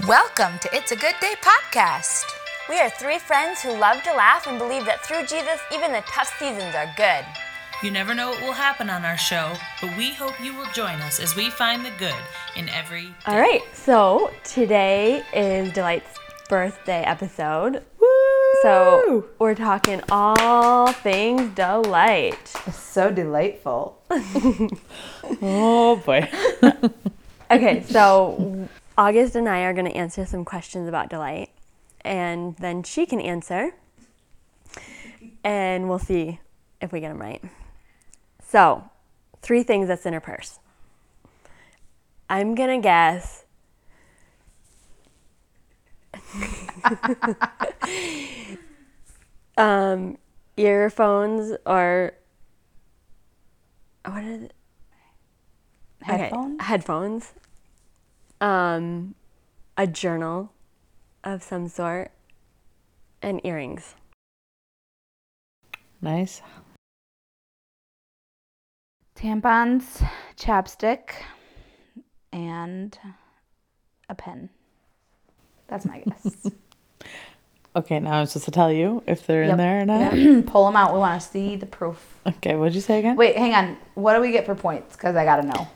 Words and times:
Welcome 0.00 0.58
to 0.60 0.74
It's 0.74 0.90
a 0.90 0.96
Good 0.96 1.14
Day 1.20 1.34
podcast. 1.42 2.24
We 2.68 2.80
are 2.80 2.88
three 2.88 3.18
friends 3.18 3.60
who 3.60 3.78
love 3.78 4.02
to 4.02 4.12
laugh 4.14 4.46
and 4.48 4.58
believe 4.58 4.84
that 4.86 5.04
through 5.04 5.26
Jesus, 5.26 5.60
even 5.72 5.92
the 5.92 6.02
tough 6.06 6.34
seasons 6.38 6.74
are 6.74 6.92
good. 6.96 7.24
You 7.84 7.90
never 7.90 8.14
know 8.14 8.30
what 8.30 8.40
will 8.42 8.52
happen 8.52 8.88
on 8.88 9.04
our 9.04 9.18
show, 9.18 9.52
but 9.80 9.96
we 9.96 10.12
hope 10.12 10.40
you 10.42 10.56
will 10.56 10.66
join 10.72 11.00
us 11.02 11.20
as 11.20 11.36
we 11.36 11.50
find 11.50 11.84
the 11.84 11.92
good 11.98 12.16
in 12.56 12.68
every. 12.70 13.14
All 13.26 13.38
right, 13.38 13.62
so 13.74 14.32
today 14.44 15.22
is 15.32 15.72
Delight's 15.72 16.18
birthday 16.48 17.02
episode. 17.02 17.84
So 18.62 19.26
we're 19.38 19.54
talking 19.54 20.00
all 20.10 20.90
things 20.90 21.54
Delight. 21.54 22.48
So 22.72 23.10
delightful. 23.12 24.00
Oh 25.42 25.96
boy. 25.96 26.28
Okay, 27.50 27.82
so 27.82 28.68
August 28.96 29.36
and 29.36 29.48
I 29.48 29.62
are 29.62 29.72
going 29.72 29.86
to 29.86 29.96
answer 29.96 30.26
some 30.26 30.44
questions 30.44 30.88
about 30.88 31.08
Delight, 31.08 31.50
and 32.02 32.56
then 32.56 32.82
she 32.82 33.06
can 33.06 33.20
answer, 33.20 33.74
and 35.42 35.88
we'll 35.88 35.98
see 35.98 36.40
if 36.80 36.92
we 36.92 37.00
get 37.00 37.08
them 37.08 37.20
right. 37.20 37.42
So, 38.46 38.84
three 39.40 39.62
things 39.62 39.88
that's 39.88 40.04
in 40.04 40.12
her 40.12 40.20
purse. 40.20 40.58
I'm 42.28 42.54
going 42.54 42.80
to 42.80 42.82
guess. 42.82 43.44
um, 49.56 50.18
earphones 50.56 51.56
or 51.64 52.12
what 54.04 54.24
is 54.24 54.42
it? 54.44 54.52
Okay, 56.02 56.30
Headphones? 56.60 57.32
Headphones. 58.42 58.78
Um, 58.78 59.14
a 59.76 59.86
journal 59.86 60.52
of 61.24 61.42
some 61.42 61.68
sort, 61.68 62.10
and 63.22 63.40
earrings. 63.44 63.94
Nice. 66.00 66.42
Tampons, 69.16 70.04
chapstick, 70.36 71.10
and 72.32 72.98
a 74.08 74.14
pen. 74.14 74.50
That's 75.68 75.86
my 75.86 76.00
guess. 76.00 76.50
Okay, 77.74 77.98
now 78.00 78.20
I'm 78.20 78.26
supposed 78.26 78.44
to 78.44 78.50
tell 78.50 78.70
you 78.70 79.02
if 79.06 79.26
they're 79.26 79.44
in 79.44 79.56
there 79.56 79.80
or 79.80 79.86
not. 79.86 80.12
Pull 80.46 80.66
them 80.66 80.76
out. 80.76 80.92
We 80.92 80.98
want 80.98 81.22
to 81.22 81.26
see 81.26 81.56
the 81.56 81.64
proof. 81.64 82.18
Okay, 82.26 82.54
what'd 82.54 82.74
you 82.74 82.82
say 82.82 82.98
again? 82.98 83.16
Wait, 83.16 83.34
hang 83.34 83.54
on. 83.54 83.78
What 83.94 84.12
do 84.12 84.20
we 84.20 84.30
get 84.30 84.44
for 84.44 84.54
points? 84.54 84.94
Because 84.94 85.16
I 85.16 85.24
gotta 85.24 85.46
know. 85.46 85.68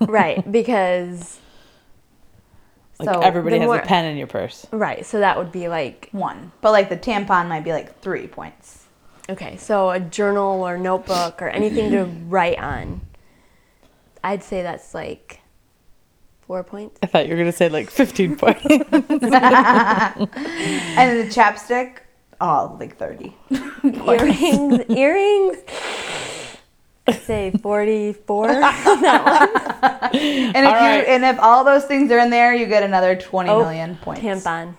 right, 0.08 0.50
because 0.50 1.38
Like 2.98 3.14
so 3.14 3.20
everybody 3.20 3.58
has 3.58 3.66
more- 3.66 3.76
a 3.78 3.82
pen 3.86 4.04
in 4.06 4.16
your 4.16 4.26
purse. 4.26 4.66
right, 4.70 5.04
so 5.04 5.20
that 5.20 5.36
would 5.36 5.52
be 5.52 5.68
like 5.68 6.08
One, 6.12 6.52
but 6.62 6.72
like 6.72 6.88
the 6.88 6.96
tampon 6.96 7.48
might 7.48 7.64
be 7.64 7.72
like 7.72 8.00
three 8.00 8.26
points. 8.26 8.84
okay, 9.28 9.56
so 9.56 9.90
a 9.90 10.00
journal 10.00 10.66
or 10.66 10.78
notebook 10.78 11.42
or 11.42 11.48
anything 11.48 11.90
to 11.90 12.04
write 12.28 12.58
on. 12.58 13.02
I'd 14.24 14.42
say 14.42 14.62
that's 14.62 14.94
like 14.94 15.40
four 16.46 16.64
points. 16.64 16.98
I 17.02 17.06
thought 17.06 17.26
you 17.26 17.32
were 17.34 17.38
gonna 17.38 17.52
say 17.52 17.68
like 17.68 17.90
15 17.90 18.36
points. 18.42 18.64
And 20.96 21.10
then 21.10 21.26
the 21.28 21.32
chapstick, 21.34 21.98
oh, 22.40 22.76
like 22.80 22.96
thirty. 22.96 23.36
earrings, 23.84 24.84
earrings. 24.88 25.56
I'd 27.08 27.22
say 27.22 27.50
forty-four. 27.62 28.48
And 30.16 30.56
if 30.56 30.70
you 30.70 30.70
right. 30.70 31.04
and 31.06 31.24
if 31.24 31.38
all 31.40 31.62
those 31.64 31.84
things 31.84 32.10
are 32.10 32.18
in 32.18 32.30
there, 32.30 32.54
you 32.54 32.66
get 32.66 32.82
another 32.82 33.14
twenty 33.16 33.50
Oh, 33.50 33.60
million 33.60 33.96
points. 33.96 34.22
Tampon. 34.22 34.74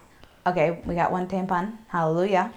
Okay, 0.48 0.82
we 0.86 0.96
got 0.96 1.12
one 1.12 1.28
tampon. 1.28 1.78
Hallelujah. 1.88 2.52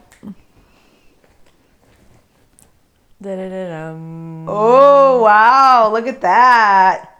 Da-da-da-dum. 3.22 4.46
Oh 4.48 5.22
wow! 5.22 5.90
Look 5.92 6.06
at 6.06 6.22
that. 6.22 7.18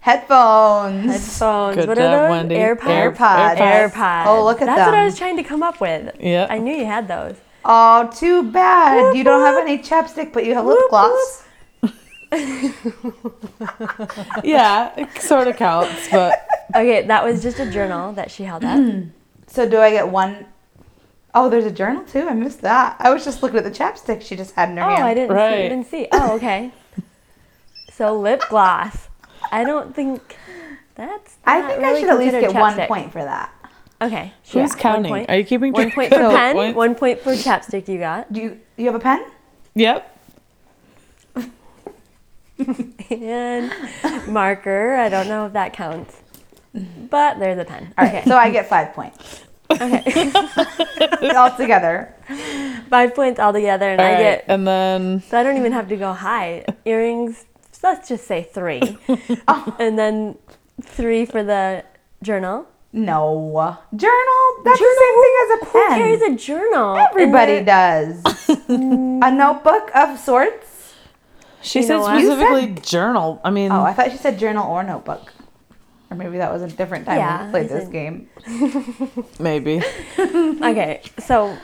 Headphones. 0.00 1.06
Headphones. 1.06 1.76
Good 1.76 1.88
what 1.88 1.96
job, 1.96 2.04
are 2.04 2.22
those? 2.22 2.30
Wendy. 2.30 2.56
AirPods. 2.56 3.16
AirPods. 3.16 3.56
AirPods. 3.56 4.26
Oh, 4.26 4.44
look 4.44 4.60
at 4.60 4.66
that. 4.66 4.76
That's 4.76 4.88
what 4.90 4.98
I 4.98 5.04
was 5.04 5.16
trying 5.16 5.36
to 5.36 5.42
come 5.44 5.62
up 5.62 5.80
with. 5.80 6.14
Yeah. 6.20 6.48
I 6.50 6.58
knew 6.58 6.74
you 6.74 6.84
had 6.84 7.06
those. 7.08 7.36
Oh, 7.64 8.10
too 8.12 8.42
bad. 8.50 9.16
You 9.16 9.22
don't 9.24 9.40
have 9.42 9.56
any 9.56 9.78
chapstick, 9.78 10.32
but 10.32 10.44
you 10.44 10.54
have 10.54 10.66
lip 10.66 10.78
gloss. 10.90 11.44
yeah, 14.44 14.92
it 14.96 15.20
sort 15.20 15.48
of 15.48 15.56
counts, 15.56 16.08
but 16.10 16.48
Okay, 16.74 17.06
that 17.06 17.24
was 17.24 17.42
just 17.42 17.58
a 17.58 17.70
journal 17.70 18.12
that 18.14 18.30
she 18.30 18.44
held 18.44 18.64
up. 18.64 18.80
So 19.48 19.68
do 19.68 19.80
I 19.80 19.90
get 19.90 20.08
one? 20.08 20.46
Oh, 21.34 21.50
there's 21.50 21.66
a 21.66 21.70
journal 21.70 22.04
too. 22.04 22.26
I 22.26 22.32
missed 22.32 22.62
that. 22.62 22.96
I 22.98 23.12
was 23.12 23.22
just 23.22 23.42
looking 23.42 23.58
at 23.58 23.64
the 23.64 23.70
chapstick 23.70 24.22
she 24.22 24.34
just 24.34 24.54
had 24.54 24.70
in 24.70 24.78
her 24.78 24.82
oh, 24.82 24.88
hand. 24.88 25.02
Oh, 25.02 25.06
I 25.06 25.12
didn't 25.12 25.28
see. 25.28 25.34
Right. 25.34 25.68
Didn't 25.68 25.86
see. 25.88 26.08
Oh, 26.10 26.36
okay. 26.36 26.72
so 27.92 28.18
lip 28.18 28.42
gloss. 28.48 29.10
I 29.50 29.64
don't 29.64 29.94
think 29.94 30.38
that's. 30.94 31.36
I 31.44 31.60
not 31.60 31.70
think 31.72 31.84
I 31.84 32.00
should 32.00 32.08
at 32.08 32.18
least 32.18 32.30
considered 32.30 32.52
get 32.52 32.60
one 32.62 32.88
point 32.88 33.12
for 33.12 33.22
that. 33.22 33.52
Okay. 34.00 34.32
who's 34.44 34.54
yeah, 34.54 34.68
counting? 34.68 35.26
Are 35.28 35.36
you 35.36 35.44
keeping 35.44 35.74
One 35.74 35.90
point 35.90 36.10
for 36.10 36.18
pen. 36.18 36.54
points? 36.54 36.76
One 36.76 36.94
point 36.94 37.20
for 37.20 37.32
chapstick. 37.32 37.88
You 37.88 37.98
got. 37.98 38.32
Do 38.32 38.40
you 38.40 38.60
you 38.78 38.86
have 38.86 38.94
a 38.94 39.00
pen? 39.00 39.22
Yep. 39.74 40.11
And 43.10 43.72
marker. 44.28 44.94
I 44.96 45.08
don't 45.08 45.28
know 45.28 45.46
if 45.46 45.52
that 45.52 45.72
counts, 45.72 46.16
but 47.10 47.38
there's 47.38 47.58
a 47.58 47.64
pen. 47.64 47.92
All 47.98 48.04
right, 48.04 48.14
Okay. 48.16 48.24
so 48.28 48.36
I 48.36 48.50
get 48.50 48.68
five 48.68 48.92
points 48.94 49.42
okay. 49.70 50.32
all 51.36 51.54
together. 51.56 52.14
Five 52.90 53.14
points 53.14 53.38
all 53.40 53.52
together, 53.52 53.88
and 53.90 54.00
All 54.00 54.06
I 54.06 54.12
right, 54.12 54.18
get 54.18 54.44
and 54.48 54.66
then 54.66 55.22
So 55.28 55.38
I 55.38 55.42
don't 55.42 55.56
even 55.56 55.72
have 55.72 55.88
to 55.88 55.96
go 55.96 56.12
high. 56.12 56.64
Earrings, 56.84 57.44
so 57.72 57.88
let's 57.88 58.08
just 58.08 58.26
say 58.26 58.42
three. 58.52 58.82
Oh. 59.48 59.76
And 59.78 59.98
then 59.98 60.36
three 60.80 61.24
for 61.26 61.42
the 61.42 61.84
journal. 62.22 62.66
No 62.94 63.78
journal. 63.96 64.44
That's 64.64 64.78
the 64.78 64.96
same 65.00 65.22
thing 65.22 65.34
as 65.42 65.50
a 65.50 65.64
Who 65.64 65.88
pen. 65.88 65.98
carries 65.98 66.22
a 66.22 66.36
journal? 66.36 66.96
Everybody 66.96 67.64
does. 67.64 68.22
a 68.68 69.30
notebook 69.32 69.90
of 69.94 70.18
sorts. 70.18 70.71
She 71.62 71.82
said 71.82 72.02
specifically 72.02 72.74
journal. 72.82 73.40
I 73.44 73.50
mean, 73.50 73.70
Oh, 73.72 73.82
I 73.82 73.92
thought 73.92 74.10
she 74.10 74.16
said 74.18 74.38
journal 74.38 74.70
or 74.70 74.82
notebook. 74.82 75.32
Or 76.10 76.16
maybe 76.16 76.38
that 76.38 76.52
was 76.52 76.60
a 76.62 76.68
different 76.68 77.06
time 77.06 77.16
Yeah, 77.18 77.46
we 77.46 77.50
played 77.50 77.68
this 77.70 77.88
game. 77.88 78.28
maybe. 79.38 79.82
Okay, 80.18 81.00
so 81.18 81.56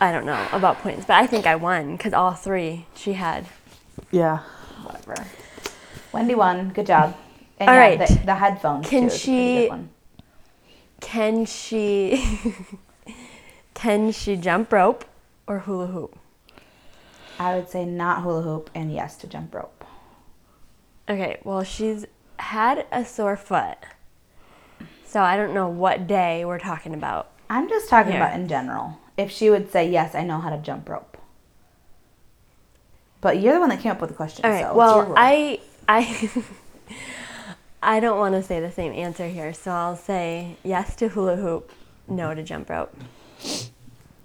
I 0.00 0.10
don't 0.12 0.24
know 0.26 0.46
about 0.52 0.78
points, 0.78 1.04
but 1.06 1.14
I 1.14 1.26
think 1.26 1.46
I 1.46 1.56
won 1.56 1.96
because 1.96 2.12
all 2.14 2.32
three 2.32 2.86
she 2.94 3.12
had. 3.12 3.46
Yeah. 4.10 4.38
Whatever. 4.82 5.26
Wendy 6.12 6.34
won. 6.34 6.70
Good 6.70 6.86
job. 6.86 7.16
And 7.58 7.68
All 7.68 7.76
yeah, 7.76 7.80
right. 7.80 7.98
the, 8.08 8.20
the 8.24 8.34
headphones. 8.34 8.88
Can 8.88 9.02
too, 9.02 9.14
is 9.14 9.26
a 9.28 9.68
pretty 9.68 9.68
she- 9.68 9.88
Can 11.00 11.44
she 11.44 12.38
can 13.74 14.12
she 14.12 14.36
jump 14.36 14.72
rope 14.72 15.04
or 15.46 15.60
hula 15.60 15.86
hoop? 15.88 16.18
I 17.40 17.56
would 17.56 17.70
say 17.70 17.86
not 17.86 18.22
hula 18.22 18.42
hoop 18.42 18.68
and 18.74 18.92
yes 18.92 19.16
to 19.16 19.26
jump 19.26 19.54
rope. 19.54 19.82
Okay, 21.08 21.40
well 21.42 21.64
she's 21.64 22.04
had 22.38 22.86
a 22.92 23.02
sore 23.02 23.36
foot. 23.38 23.78
So 25.06 25.22
I 25.22 25.38
don't 25.38 25.54
know 25.54 25.66
what 25.66 26.06
day 26.06 26.44
we're 26.44 26.58
talking 26.58 26.92
about. 26.92 27.30
I'm 27.48 27.66
just 27.66 27.88
talking 27.88 28.12
Here. 28.12 28.20
about 28.20 28.38
in 28.38 28.46
general. 28.46 28.98
If 29.16 29.30
she 29.30 29.48
would 29.48 29.72
say 29.72 29.90
yes, 29.90 30.14
I 30.14 30.22
know 30.22 30.38
how 30.38 30.50
to 30.50 30.58
jump 30.58 30.86
rope. 30.86 31.16
But 33.22 33.40
you're 33.40 33.54
the 33.54 33.60
one 33.60 33.70
that 33.70 33.80
came 33.80 33.92
up 33.92 34.02
with 34.02 34.10
the 34.10 34.16
question. 34.16 34.44
All 34.44 34.50
right. 34.50 34.66
so 34.66 34.74
well. 34.74 35.14
I 35.16 35.60
I 35.88 36.30
I 37.82 38.00
don't 38.00 38.18
want 38.18 38.34
to 38.34 38.42
say 38.42 38.60
the 38.60 38.70
same 38.70 38.92
answer 38.92 39.26
here, 39.26 39.54
so 39.54 39.70
I'll 39.70 39.96
say 39.96 40.56
yes 40.62 40.94
to 40.96 41.08
hula 41.08 41.36
hoop, 41.36 41.72
no 42.06 42.34
to 42.34 42.42
jump 42.42 42.68
rope. 42.68 42.94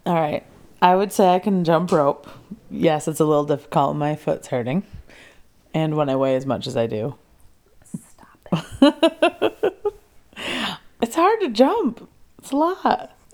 All 0.05 0.15
right. 0.15 0.45
I 0.81 0.95
would 0.95 1.11
say 1.11 1.33
I 1.33 1.39
can 1.39 1.63
jump 1.63 1.91
rope. 1.91 2.27
Yes, 2.69 3.07
it's 3.07 3.19
a 3.19 3.25
little 3.25 3.45
difficult. 3.45 3.95
My 3.95 4.15
foot's 4.15 4.47
hurting. 4.47 4.83
And 5.73 5.95
when 5.95 6.09
I 6.09 6.15
weigh 6.15 6.35
as 6.35 6.45
much 6.45 6.67
as 6.67 6.77
I 6.77 6.87
do. 6.87 7.15
Stop 7.83 8.47
it. 8.81 9.93
it's 11.01 11.15
hard 11.15 11.39
to 11.41 11.49
jump. 11.49 12.07
It's 12.39 12.51
a 12.51 12.55
lot. 12.55 13.11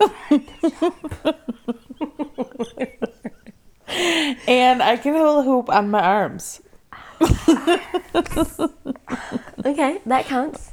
and 4.48 4.82
I 4.82 4.96
can 4.96 5.14
hula 5.14 5.42
hoop 5.42 5.68
on 5.68 5.90
my 5.90 6.00
arms. 6.02 6.60
Okay, 9.64 10.00
that 10.06 10.26
counts. 10.26 10.72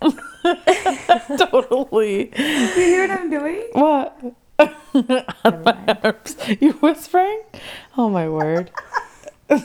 totally. 1.37 2.31
you 2.35 2.73
hear 2.73 3.07
what 3.07 3.19
I'm 3.19 3.29
doing? 3.29 3.67
What? 3.73 4.19
On 4.59 5.63
my 5.63 5.97
arms. 6.03 6.35
You 6.59 6.73
whispering? 6.73 7.41
Oh 7.97 8.09
my 8.09 8.29
word. 8.29 8.71
I'm 9.49 9.59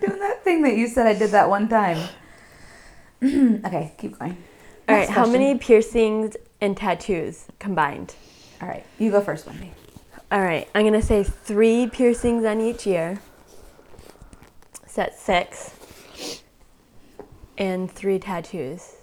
doing 0.00 0.18
that 0.20 0.42
thing 0.44 0.62
that 0.62 0.76
you 0.76 0.88
said 0.88 1.06
I 1.06 1.14
did 1.14 1.30
that 1.30 1.48
one 1.48 1.68
time. 1.68 1.98
okay, 3.24 3.92
keep 3.98 4.18
going. 4.18 4.36
All 4.88 4.94
right, 4.94 5.00
Next 5.00 5.10
how 5.10 5.24
question. 5.24 5.32
many 5.32 5.58
piercings 5.58 6.36
and 6.60 6.76
tattoos 6.76 7.46
combined? 7.58 8.14
All 8.60 8.68
right, 8.68 8.84
you 8.98 9.10
go 9.10 9.20
first, 9.20 9.46
Wendy. 9.46 9.72
All 10.32 10.40
right, 10.42 10.68
I'm 10.74 10.84
gonna 10.84 11.02
say 11.02 11.22
three 11.24 11.88
piercings 11.88 12.44
on 12.44 12.60
each 12.60 12.86
ear. 12.86 13.20
So 14.86 15.02
that's 15.02 15.20
six. 15.20 15.72
And 17.58 17.90
three 17.90 18.18
tattoos. 18.18 18.95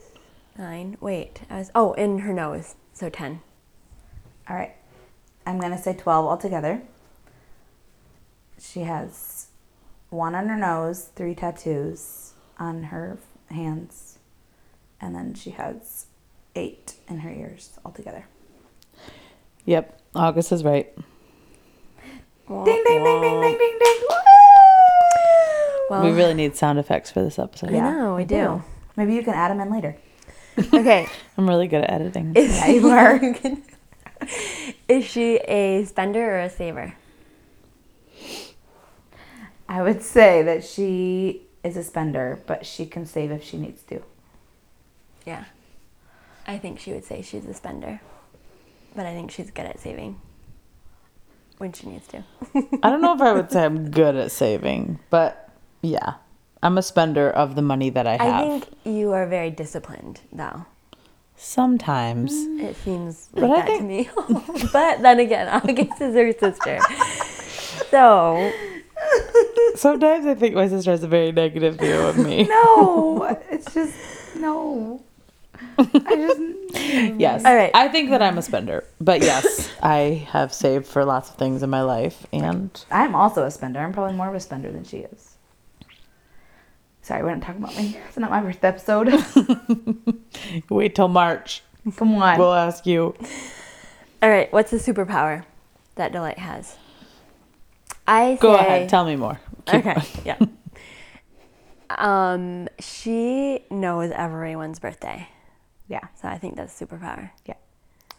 Nine. 0.58 0.98
Wait, 1.02 1.42
I 1.50 1.58
was 1.58 1.72
oh, 1.74 1.94
in 1.94 2.20
her 2.20 2.34
nose. 2.34 2.76
So 2.94 3.10
ten. 3.10 3.42
All 4.48 4.56
right, 4.56 4.76
I'm 5.46 5.60
gonna 5.60 5.82
say 5.82 5.94
twelve 5.94 6.26
altogether. 6.26 6.82
She 8.60 8.82
has 8.82 9.48
one 10.10 10.36
on 10.36 10.48
her 10.48 10.58
nose, 10.58 11.10
three 11.16 11.34
tattoos 11.34 12.34
on 12.60 12.84
her 12.84 13.18
hands, 13.50 14.20
and 15.02 15.16
then 15.16 15.34
she 15.34 15.52
has 15.52 16.06
eight 16.56 16.96
in 17.10 17.20
her 17.20 17.32
ears 17.32 17.80
altogether. 17.84 18.26
Yep, 19.66 20.00
August 20.16 20.52
is 20.52 20.64
right. 20.64 20.94
Ding 22.48 22.64
ding 22.66 22.84
ding 22.84 23.22
ding 23.22 23.42
ding 23.42 23.58
ding 23.58 23.80
ding. 23.80 24.00
Woo! 24.10 24.16
Well, 25.90 26.04
we 26.04 26.12
really 26.12 26.34
need 26.34 26.56
sound 26.56 26.78
effects 26.78 27.10
for 27.10 27.24
this 27.24 27.40
episode. 27.40 27.74
I 27.74 27.80
know 27.80 28.16
we 28.16 28.26
do. 28.26 28.62
Maybe 28.96 29.16
you 29.16 29.24
can 29.24 29.34
add 29.34 29.50
them 29.50 29.60
in 29.60 29.72
later. 29.72 29.98
Okay. 30.58 31.08
I'm 31.38 31.48
really 31.48 31.68
good 31.68 31.84
at 31.84 31.92
editing. 31.92 32.34
Yeah, 32.36 32.68
you 32.68 32.88
are. 32.90 33.20
Is 34.88 35.06
she 35.06 35.36
a 35.38 35.86
spender 35.86 36.36
or 36.36 36.40
a 36.40 36.50
saver? 36.50 36.96
I 39.68 39.82
would 39.82 40.02
say 40.04 40.44
that 40.44 40.64
she 40.64 41.44
is 41.64 41.78
a 41.78 41.84
spender, 41.84 42.40
but 42.46 42.66
she 42.66 42.86
can 42.86 43.06
save 43.06 43.32
if 43.32 43.44
she 43.44 43.58
needs 43.58 43.82
to. 43.84 44.02
Yeah. 45.26 45.46
I 46.46 46.58
think 46.58 46.80
she 46.80 46.92
would 46.92 47.06
say 47.06 47.22
she's 47.22 47.46
a 47.46 47.54
spender. 47.54 48.02
But 48.96 49.06
I 49.06 49.14
think 49.14 49.32
she's 49.32 49.50
good 49.50 49.66
at 49.66 49.80
saving 49.80 50.20
when 51.58 51.74
she 51.74 51.88
needs 51.88 52.08
to. 52.10 52.24
I 52.84 52.90
don't 52.90 53.02
know 53.02 53.16
if 53.16 53.22
I 53.22 53.32
would 53.34 53.52
say 53.52 53.64
I'm 53.66 53.90
good 53.90 54.16
at 54.16 54.32
saving, 54.32 55.00
but 55.10 55.50
yeah, 55.82 56.16
I'm 56.64 56.78
a 56.78 56.82
spender 56.82 57.30
of 57.30 57.56
the 57.56 57.62
money 57.62 57.90
that 57.90 58.08
I 58.08 58.14
have. 58.14 58.22
I 58.22 58.48
think 58.48 58.68
you 58.86 59.12
are 59.12 59.28
very 59.28 59.50
disciplined, 59.52 60.22
though. 60.32 60.66
Sometimes. 61.36 62.32
It 62.34 62.78
seems 62.78 63.28
But 63.34 63.50
like 63.50 63.68
that 63.68 63.78
to 63.80 63.84
me. 63.84 64.10
but 64.72 65.02
then 65.02 65.20
again, 65.20 65.50
August 65.52 66.00
is 66.02 66.16
her 66.16 66.32
sister. 66.32 66.80
So, 67.92 68.54
Sometimes 69.76 70.26
I 70.26 70.36
think 70.36 70.56
my 70.56 70.70
sister 70.70 70.92
has 70.92 71.04
a 71.04 71.08
very 71.08 71.34
negative 71.34 71.80
view 71.80 71.96
of 71.96 72.18
me. 72.18 72.48
No, 72.48 73.38
it's 73.52 73.74
just 73.74 73.94
no. 74.38 75.04
I 75.78 75.84
just 76.16 77.20
Yes. 77.20 77.44
All 77.44 77.56
right. 77.56 77.72
I 77.74 77.90
think 77.90 78.10
that 78.12 78.22
I'm 78.22 78.38
a 78.38 78.42
spender. 78.42 78.86
But 79.02 79.22
yes, 79.22 79.70
I 79.82 80.26
have 80.32 80.54
saved 80.54 80.88
for 80.88 81.04
lots 81.04 81.30
of 81.30 81.36
things 81.36 81.62
in 81.62 81.70
my 81.70 81.82
life 81.82 82.26
and 82.32 82.86
I'm 82.90 83.16
also 83.16 83.44
a 83.44 83.52
spender. 83.52 83.80
I'm 83.80 83.92
probably 83.92 84.16
more 84.16 84.30
of 84.30 84.36
a 84.36 84.40
spender 84.40 84.72
than 84.72 84.86
she 84.86 85.00
is. 85.00 85.33
Sorry, 87.04 87.22
we're 87.22 87.36
not 87.36 87.42
talking 87.44 87.62
about 87.62 87.76
me. 87.78 87.98
It's 88.08 88.18
not 88.18 88.32
my 88.32 88.42
birthday 88.42 88.70
episode. 88.70 89.14
wait 90.70 90.96
till 90.96 91.10
March. 91.10 91.62
Come 91.98 92.16
on. 92.16 92.40
We'll 92.40 92.54
ask 92.54 92.86
you. 92.86 93.14
all 94.22 94.30
right, 94.30 94.52
what's 94.54 94.72
the 94.72 94.78
superpower 94.78 95.44
that 95.96 96.14
Delight 96.14 96.40
has? 96.40 96.78
I 98.08 98.38
Go 98.40 98.56
say, 98.56 98.62
ahead, 98.62 98.90
tell 98.90 99.04
me 99.06 99.18
more. 99.18 99.40
Keep 99.66 99.86
Okay, 99.86 100.02
yeah. 100.26 100.38
Um, 101.90 102.70
she 102.80 103.66
knows 103.70 104.10
everyone's 104.12 104.80
birthday, 104.80 105.28
yeah, 105.88 106.08
so 106.20 106.28
I 106.28 106.40
think 106.40 106.56
that's 106.56 106.82
a 106.82 106.86
superpower. 106.88 107.30
yeah. 107.46 107.54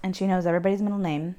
And 0.00 0.14
she 0.14 0.28
knows 0.28 0.46
everybody's 0.46 0.80
middle 0.80 0.98
name. 0.98 1.34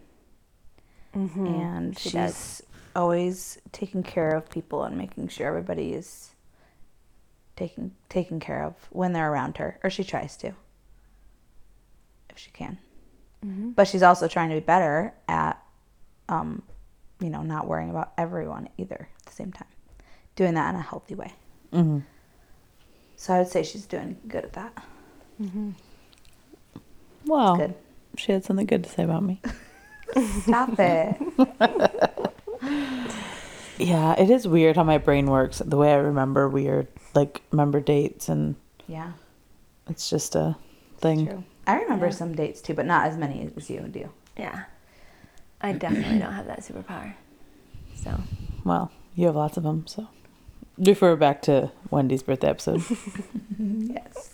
Mm-hmm. 1.16 1.46
And 1.48 1.98
she 1.98 2.10
she's 2.10 2.14
does. 2.14 2.64
always 2.94 3.58
taking 3.72 4.04
care 4.04 4.32
of 4.36 4.50
people 4.50 4.84
and 4.84 4.98
making 4.98 5.30
sure 5.30 5.48
everybody 5.48 5.94
is 5.94 6.32
taken 7.56 7.96
taken 8.10 8.40
care 8.40 8.64
of 8.64 8.74
when 8.90 9.14
they're 9.14 9.32
around 9.32 9.58
her, 9.58 9.80
or 9.84 9.90
she 9.90 10.04
tries 10.04 10.36
to, 10.38 10.48
if 12.30 12.38
she 12.38 12.52
can. 12.52 12.78
Mm-hmm. 13.46 13.72
But 13.72 13.88
she's 13.88 14.04
also 14.04 14.28
trying 14.28 14.50
to 14.50 14.56
be 14.56 14.62
better 14.62 15.14
at, 15.28 15.62
um, 16.30 16.64
you 17.20 17.30
know, 17.30 17.42
not 17.44 17.68
worrying 17.68 17.90
about 17.90 18.14
everyone 18.18 18.70
either 18.78 19.08
at 19.20 19.26
the 19.26 19.32
same 19.32 19.52
time, 19.52 19.68
doing 20.36 20.54
that 20.56 20.74
in 20.74 20.80
a 20.80 20.84
healthy 20.84 21.16
way. 21.16 21.34
Mhm. 21.72 22.04
So 23.18 23.34
I 23.34 23.40
would 23.40 23.48
say 23.48 23.64
she's 23.64 23.86
doing 23.86 24.18
good 24.28 24.44
at 24.44 24.54
that. 24.54 24.84
Well, 27.26 27.58
Good. 27.58 27.74
she 28.18 28.32
had 28.32 28.44
something 28.44 28.66
good 28.66 28.84
to 28.84 28.90
say 28.90 29.04
about 29.04 29.24
me. 29.24 29.42
Stop 30.42 30.80
it. 30.80 31.18
Yeah, 33.78 34.14
it 34.20 34.30
is 34.30 34.48
weird 34.48 34.76
how 34.78 34.84
my 34.84 34.98
brain 34.98 35.28
works. 35.28 35.60
The 35.66 35.78
way 35.78 35.92
I 35.94 35.98
remember 35.98 36.48
weird, 36.48 36.88
like 37.14 37.42
remember 37.52 37.80
dates, 37.82 38.30
and 38.30 38.56
Yeah, 38.88 39.12
it's 39.90 40.10
just 40.10 40.36
a 40.36 40.56
thing. 41.00 41.26
true. 41.28 41.44
I 41.68 41.82
remember 41.82 42.12
some 42.12 42.34
dates 42.36 42.62
too, 42.62 42.74
but 42.74 42.86
not 42.86 43.08
as 43.08 43.18
many 43.18 43.50
as 43.58 43.70
you 43.70 43.82
do. 43.82 44.10
Yeah, 44.38 44.64
I 45.62 45.74
definitely 45.74 46.20
don't 46.20 46.34
have 46.34 46.46
that 46.48 46.62
superpower. 46.62 47.14
So, 47.96 48.20
Well, 48.64 48.92
you 49.16 49.26
have 49.28 49.36
lots 49.36 49.58
of 49.58 49.64
them, 49.64 49.86
so 49.88 50.08
refer 50.78 51.16
back 51.16 51.42
to 51.44 51.72
Wendy's 51.90 52.24
birthday 52.24 52.50
episode. 52.50 52.84
Yes. 53.60 54.30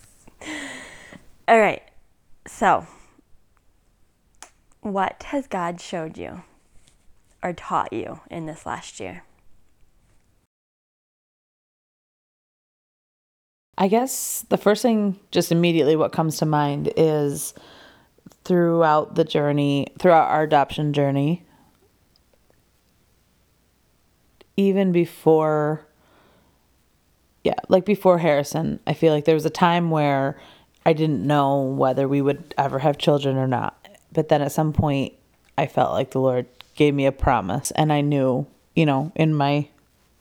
all 1.48 1.58
right. 1.60 1.82
So, 2.46 2.86
what 4.80 5.22
has 5.28 5.46
God 5.46 5.80
showed 5.80 6.18
you 6.18 6.42
or 7.42 7.52
taught 7.52 7.92
you 7.92 8.20
in 8.30 8.46
this 8.46 8.66
last 8.66 8.98
year? 9.00 9.22
I 13.78 13.88
guess 13.88 14.44
the 14.48 14.58
first 14.58 14.82
thing, 14.82 15.18
just 15.30 15.50
immediately, 15.50 15.96
what 15.96 16.12
comes 16.12 16.36
to 16.38 16.46
mind 16.46 16.92
is 16.96 17.54
throughout 18.44 19.14
the 19.14 19.24
journey, 19.24 19.86
throughout 19.98 20.28
our 20.28 20.42
adoption 20.42 20.92
journey, 20.92 21.44
even 24.56 24.92
before, 24.92 25.86
yeah, 27.44 27.54
like 27.68 27.84
before 27.84 28.18
Harrison, 28.18 28.78
I 28.86 28.92
feel 28.92 29.12
like 29.12 29.24
there 29.24 29.34
was 29.34 29.46
a 29.46 29.50
time 29.50 29.90
where 29.90 30.38
I 30.84 30.92
didn't 30.92 31.26
know 31.26 31.62
whether 31.62 32.06
we 32.06 32.20
would 32.20 32.54
ever 32.58 32.78
have 32.78 32.98
children 32.98 33.36
or 33.36 33.46
not. 33.46 33.88
But 34.12 34.28
then 34.28 34.42
at 34.42 34.52
some 34.52 34.72
point, 34.72 35.14
I 35.56 35.66
felt 35.66 35.92
like 35.92 36.10
the 36.10 36.20
Lord 36.20 36.46
gave 36.74 36.94
me 36.94 37.06
a 37.06 37.12
promise, 37.12 37.70
and 37.72 37.92
I 37.92 38.02
knew, 38.02 38.46
you 38.74 38.84
know, 38.84 39.12
in 39.14 39.34
my 39.34 39.68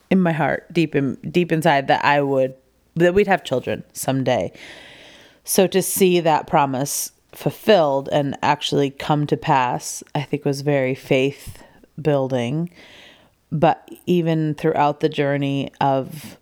in 0.10 0.22
my 0.22 0.32
heart, 0.32 0.72
deep 0.72 0.96
in 0.96 1.16
deep 1.16 1.52
inside, 1.52 1.88
that 1.88 2.06
I 2.06 2.22
would 2.22 2.56
that 2.96 3.14
we'd 3.14 3.28
have 3.28 3.44
children 3.44 3.84
someday. 3.94 4.52
So 5.44 5.68
to 5.68 5.82
see 5.82 6.20
that 6.20 6.48
promise 6.48 7.12
fulfilled 7.32 8.10
and 8.12 8.38
actually 8.42 8.90
come 8.90 9.26
to 9.28 9.38
pass, 9.38 10.04
I 10.14 10.22
think 10.22 10.46
was 10.46 10.62
very 10.62 10.96
faith 10.96 11.64
building. 12.02 12.70
But 13.52 13.90
even 14.06 14.56
throughout 14.56 15.00
the 15.00 15.10
journey 15.10 15.72
of 15.80 16.38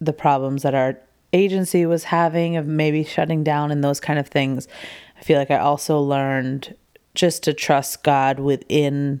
the 0.00 0.12
problems 0.12 0.62
that 0.62 0.74
our 0.74 0.98
agency 1.32 1.86
was 1.86 2.04
having, 2.04 2.56
of 2.56 2.66
maybe 2.66 3.02
shutting 3.04 3.42
down 3.42 3.70
and 3.70 3.82
those 3.82 4.00
kind 4.00 4.18
of 4.18 4.28
things, 4.28 4.68
I 5.18 5.22
feel 5.22 5.38
like 5.38 5.50
I 5.50 5.58
also 5.58 5.98
learned 6.00 6.76
just 7.14 7.42
to 7.44 7.52
trust 7.52 8.02
God 8.02 8.40
within 8.40 9.20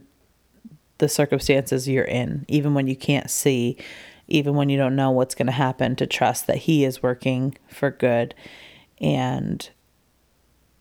the 0.98 1.08
circumstances 1.08 1.88
you're 1.88 2.04
in, 2.04 2.44
even 2.48 2.74
when 2.74 2.86
you 2.86 2.96
can't 2.96 3.30
see, 3.30 3.76
even 4.28 4.54
when 4.54 4.68
you 4.68 4.76
don't 4.76 4.96
know 4.96 5.10
what's 5.10 5.34
going 5.34 5.46
to 5.46 5.52
happen, 5.52 5.96
to 5.96 6.06
trust 6.06 6.46
that 6.46 6.58
He 6.58 6.84
is 6.84 7.02
working 7.02 7.56
for 7.68 7.90
good 7.90 8.34
and 9.00 9.68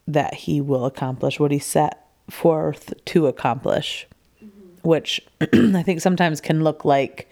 that 0.07 0.33
He 0.33 0.61
will 0.61 0.85
accomplish 0.85 1.39
what 1.39 1.51
He 1.51 1.59
set 1.59 2.07
forth 2.29 2.93
to 3.05 3.27
accomplish, 3.27 4.07
mm-hmm. 4.43 4.87
which 4.87 5.21
I 5.41 5.83
think 5.83 6.01
sometimes 6.01 6.41
can 6.41 6.63
look 6.63 6.85
like 6.85 7.29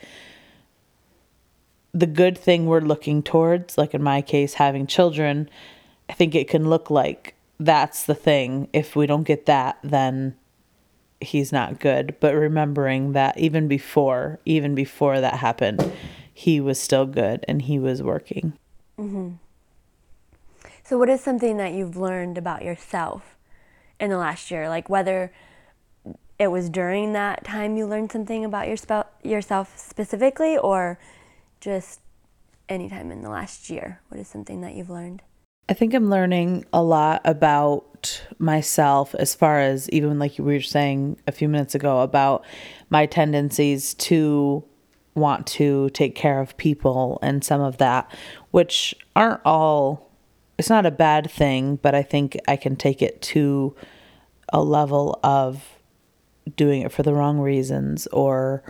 the 1.94 2.08
good 2.08 2.38
thing 2.38 2.66
we're 2.66 2.80
looking 2.80 3.22
towards, 3.22 3.78
like 3.78 3.94
in 3.94 4.02
my 4.02 4.22
case, 4.22 4.56
having 4.56 4.88
children. 4.88 5.50
I 6.10 6.14
think 6.14 6.36
it 6.36 6.50
can 6.50 6.70
look 6.70 6.90
like 6.90 7.36
that's 7.60 8.06
the 8.06 8.16
thing. 8.16 8.70
If 8.74 8.96
we 8.96 9.06
don't 9.06 9.24
get 9.24 9.46
that, 9.46 9.78
then 9.84 10.36
he's 11.22 11.52
not 11.52 11.80
good 11.80 12.16
but 12.20 12.34
remembering 12.34 13.14
that 13.14 13.38
even 13.38 13.68
before 13.68 14.40
even 14.46 14.76
before 14.76 15.22
that 15.22 15.36
happened 15.36 15.92
he 16.34 16.60
was 16.60 16.80
still 16.80 17.06
good 17.06 17.46
and 17.48 17.64
he 17.64 17.78
was 17.78 18.02
working 18.02 18.54
mm-hmm. 18.98 19.32
So, 20.92 20.98
what 20.98 21.08
is 21.08 21.22
something 21.22 21.56
that 21.56 21.72
you've 21.72 21.96
learned 21.96 22.38
about 22.38 22.64
yourself 22.64 23.38
in 23.98 24.10
the 24.10 24.18
last 24.18 24.52
year? 24.52 24.68
Like 24.68 24.90
whether 24.90 25.32
it 26.38 26.48
was 26.48 26.70
during 26.70 27.14
that 27.14 27.46
time 27.46 27.78
you 27.78 27.86
learned 27.86 28.12
something 28.12 28.44
about 28.44 28.68
your 28.68 29.06
yourself 29.24 29.80
specifically, 29.80 30.58
or 30.58 31.00
just 31.62 32.02
anytime 32.68 33.10
in 33.10 33.22
the 33.22 33.30
last 33.30 33.70
year. 33.70 34.02
What 34.10 34.20
is 34.20 34.28
something 34.28 34.60
that 34.62 34.76
you've 34.76 34.90
learned? 34.90 35.22
I 35.70 35.74
think 35.74 35.94
I'm 35.94 36.10
learning 36.10 36.66
a 36.74 36.84
lot 36.84 37.22
about 37.24 37.86
myself 38.40 39.16
as 39.16 39.36
far 39.36 39.60
as 39.60 39.90
even 39.90 40.20
like 40.20 40.38
you 40.38 40.44
were 40.44 40.62
saying 40.62 41.18
a 41.28 41.32
few 41.32 41.48
minutes 41.48 41.76
ago 41.76 42.02
about 42.02 42.44
my 42.90 43.06
tendencies 43.06 43.94
to 43.96 44.64
want 45.14 45.46
to 45.46 45.90
take 45.90 46.16
care 46.16 46.40
of 46.40 46.56
people 46.58 47.20
and 47.22 47.44
some 47.44 47.62
of 47.62 47.78
that, 47.78 48.14
which 48.52 48.96
aren't 49.16 49.42
all, 49.46 50.10
it's 50.58 50.70
not 50.70 50.86
a 50.86 50.92
bad 50.92 51.30
thing, 51.30 51.76
but 51.78 51.94
I 51.94 52.02
think 52.02 52.38
I 52.48 52.56
can 52.56 52.76
take 52.76 53.02
it 53.02 53.22
to 53.24 53.76
a 54.54 54.62
level 54.62 55.20
of 55.24 55.64
doing 56.56 56.82
it 56.82 56.92
for 56.92 57.04
the 57.04 57.14
wrong 57.14 57.40
reasons 57.40 58.08
or 58.08 58.64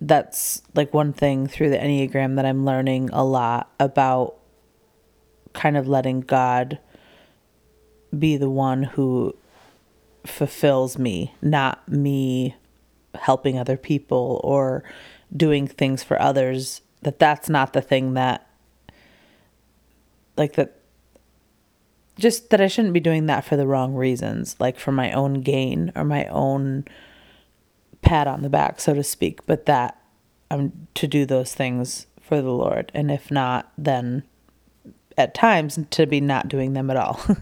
that's 0.00 0.62
like 0.74 0.92
one 0.94 1.12
thing 1.12 1.46
through 1.46 1.70
the 1.70 1.76
enneagram 1.76 2.36
that 2.36 2.44
i'm 2.44 2.64
learning 2.64 3.08
a 3.12 3.24
lot 3.24 3.70
about 3.78 4.36
kind 5.52 5.76
of 5.76 5.86
letting 5.86 6.20
god 6.20 6.78
be 8.16 8.36
the 8.36 8.50
one 8.50 8.82
who 8.82 9.34
fulfills 10.26 10.98
me 10.98 11.34
not 11.40 11.88
me 11.88 12.54
helping 13.14 13.58
other 13.58 13.76
people 13.76 14.40
or 14.44 14.84
doing 15.34 15.66
things 15.66 16.02
for 16.02 16.20
others 16.20 16.82
that 17.02 17.18
that's 17.18 17.48
not 17.48 17.72
the 17.72 17.80
thing 17.80 18.14
that 18.14 18.46
like 20.36 20.54
that 20.54 20.80
just 22.20 22.50
that 22.50 22.60
I 22.60 22.68
shouldn't 22.68 22.94
be 22.94 23.00
doing 23.00 23.26
that 23.26 23.44
for 23.44 23.56
the 23.56 23.66
wrong 23.66 23.94
reasons, 23.94 24.54
like 24.60 24.78
for 24.78 24.92
my 24.92 25.10
own 25.12 25.40
gain 25.40 25.90
or 25.96 26.04
my 26.04 26.26
own 26.26 26.84
pat 28.02 28.26
on 28.26 28.42
the 28.42 28.48
back, 28.48 28.80
so 28.80 28.94
to 28.94 29.02
speak, 29.02 29.44
but 29.46 29.66
that 29.66 29.98
I'm 30.50 30.88
to 30.94 31.06
do 31.06 31.26
those 31.26 31.54
things 31.54 32.06
for 32.20 32.40
the 32.40 32.52
Lord. 32.52 32.92
And 32.94 33.10
if 33.10 33.30
not, 33.30 33.72
then 33.76 34.22
at 35.16 35.34
times 35.34 35.78
to 35.90 36.06
be 36.06 36.20
not 36.20 36.48
doing 36.48 36.74
them 36.74 36.90
at 36.90 36.96
all. 36.96 37.20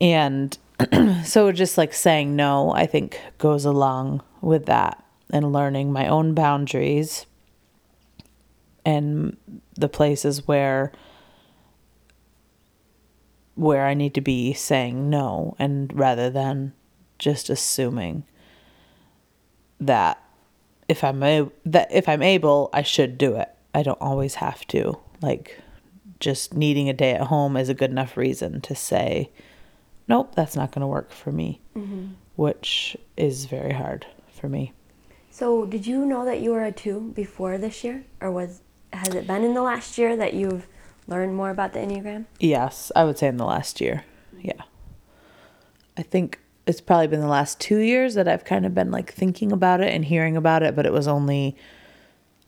and 0.00 0.56
so 1.24 1.52
just 1.52 1.76
like 1.78 1.92
saying 1.92 2.36
no, 2.36 2.72
I 2.72 2.86
think 2.86 3.20
goes 3.38 3.64
along 3.64 4.22
with 4.40 4.66
that 4.66 5.02
and 5.30 5.52
learning 5.52 5.92
my 5.92 6.06
own 6.06 6.34
boundaries 6.34 7.26
and 8.84 9.36
the 9.74 9.88
places 9.88 10.46
where 10.46 10.92
where 13.54 13.86
I 13.86 13.94
need 13.94 14.14
to 14.14 14.20
be 14.20 14.52
saying 14.52 15.10
no 15.10 15.56
and 15.58 15.92
rather 15.92 16.30
than 16.30 16.72
just 17.18 17.50
assuming 17.50 18.22
that 19.80 20.22
if 20.88 21.04
I'm 21.04 21.22
a, 21.22 21.50
that 21.66 21.92
if 21.92 22.08
I'm 22.08 22.22
able, 22.22 22.70
I 22.72 22.82
should 22.82 23.18
do 23.18 23.34
it. 23.34 23.48
I 23.74 23.82
don't 23.82 24.00
always 24.00 24.36
have 24.36 24.66
to. 24.68 24.98
Like 25.20 25.60
just 26.20 26.54
needing 26.54 26.88
a 26.88 26.92
day 26.92 27.12
at 27.12 27.22
home 27.22 27.56
is 27.56 27.68
a 27.68 27.74
good 27.74 27.90
enough 27.90 28.16
reason 28.16 28.60
to 28.62 28.74
say 28.74 29.30
nope, 30.08 30.34
that's 30.34 30.56
not 30.56 30.72
going 30.72 30.80
to 30.80 30.86
work 30.86 31.12
for 31.12 31.32
me. 31.32 31.60
Mm-hmm. 31.76 32.08
Which 32.36 32.96
is 33.16 33.46
very 33.46 33.72
hard 33.72 34.06
for 34.32 34.48
me. 34.48 34.72
So, 35.30 35.66
did 35.66 35.86
you 35.86 36.04
know 36.04 36.24
that 36.24 36.40
you 36.40 36.52
were 36.52 36.64
a 36.64 36.72
2 36.72 37.12
before 37.14 37.58
this 37.58 37.84
year 37.84 38.04
or 38.20 38.30
was 38.30 38.62
has 38.92 39.14
it 39.14 39.26
been 39.26 39.44
in 39.44 39.54
the 39.54 39.62
last 39.62 39.98
year 39.98 40.16
that 40.16 40.34
you've 40.34 40.66
learned 41.06 41.34
more 41.34 41.50
about 41.50 41.72
the 41.72 41.80
Enneagram? 41.80 42.26
Yes, 42.40 42.90
I 42.96 43.04
would 43.04 43.18
say 43.18 43.28
in 43.28 43.36
the 43.36 43.44
last 43.44 43.80
year. 43.80 44.04
Yeah. 44.40 44.62
I 45.96 46.02
think 46.02 46.40
it's 46.66 46.80
probably 46.80 47.06
been 47.08 47.20
the 47.20 47.26
last 47.26 47.60
two 47.60 47.78
years 47.78 48.14
that 48.14 48.28
I've 48.28 48.44
kind 48.44 48.66
of 48.66 48.74
been 48.74 48.90
like 48.90 49.12
thinking 49.12 49.52
about 49.52 49.80
it 49.80 49.92
and 49.92 50.04
hearing 50.04 50.36
about 50.36 50.62
it, 50.62 50.76
but 50.76 50.86
it 50.86 50.92
was 50.92 51.08
only 51.08 51.56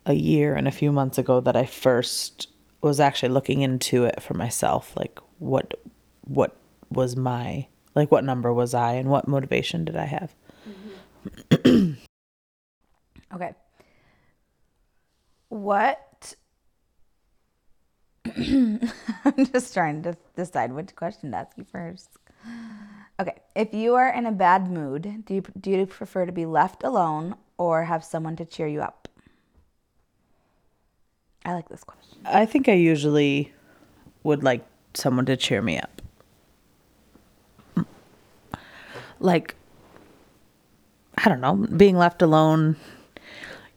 a 0.07 0.15
year 0.15 0.55
and 0.55 0.69
a 0.69 0.73
few 0.73 0.93
months 0.93 1.19
ago 1.19 1.41
that 1.41 1.57
I 1.57 1.67
first 1.67 2.49
was 2.81 3.01
actually 3.01 3.31
looking 3.31 3.63
into 3.63 4.05
it 4.05 4.23
for 4.23 4.35
myself. 4.35 4.97
Like 4.97 5.19
what 5.39 5.75
what 6.25 6.57
was 6.91 7.17
my 7.17 7.67
like 7.95 8.11
what 8.11 8.25
number 8.25 8.53
was 8.53 8.75
I 8.75 8.95
and 8.95 9.09
what 9.09 9.29
motivation 9.29 9.85
did 9.85 9.97
I 9.97 10.07
have? 10.07 10.35
Mm-hmm. 11.53 11.93
okay. 13.35 13.55
What 15.49 16.35
I'm 18.37 19.47
just 19.53 19.75
trying 19.75 20.03
to 20.03 20.17
decide 20.37 20.73
which 20.73 20.95
question 20.95 21.33
to 21.33 21.39
ask 21.39 21.57
you 21.57 21.65
first. 21.65 22.11
Okay, 23.19 23.37
if 23.55 23.75
you 23.75 23.97
are 23.97 24.09
in 24.09 24.25
a 24.25 24.33
bad 24.33 24.71
mood, 24.71 25.25
do 25.27 25.35
you 25.35 25.43
do 25.61 25.71
you 25.71 25.87
prefer 25.87 26.25
to 26.27 26.33
be 26.33 26.47
left 26.47 26.83
alone 26.83 27.35
or 27.59 27.85
have 27.85 28.05
someone 28.05 28.37
to 28.37 28.45
cheer 28.45 28.67
you 28.67 28.81
up? 28.81 29.09
I 31.45 31.55
like 31.55 31.69
this 31.69 31.85
question. 31.85 32.19
I 32.25 32.47
think 32.47 32.69
I 32.69 32.75
usually 32.75 33.53
would 34.23 34.43
like 34.43 34.65
someone 34.95 35.27
to 35.27 35.37
cheer 35.37 35.63
me 35.63 35.79
up. 35.79 36.00
Like 39.21 39.55
I 41.17 41.29
don't 41.29 41.41
know, 41.41 41.55
being 41.77 41.97
left 41.97 42.23
alone. 42.23 42.77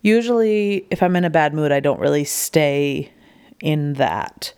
Usually 0.01 0.87
if 0.89 1.03
I'm 1.03 1.15
in 1.15 1.25
a 1.25 1.29
bad 1.29 1.53
mood, 1.53 1.71
I 1.71 1.79
don't 1.79 1.99
really 1.99 2.23
stay 2.23 3.11
in 3.61 3.93
that. 3.93 4.53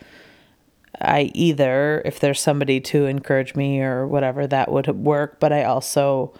I 1.01 1.31
either, 1.33 2.01
if 2.05 2.19
there's 2.19 2.39
somebody 2.39 2.79
to 2.81 3.05
encourage 3.05 3.55
me 3.55 3.81
or 3.81 4.07
whatever, 4.07 4.47
that 4.47 4.71
would 4.71 4.87
work. 4.87 5.39
But 5.39 5.51
I 5.51 5.63
also 5.63 6.33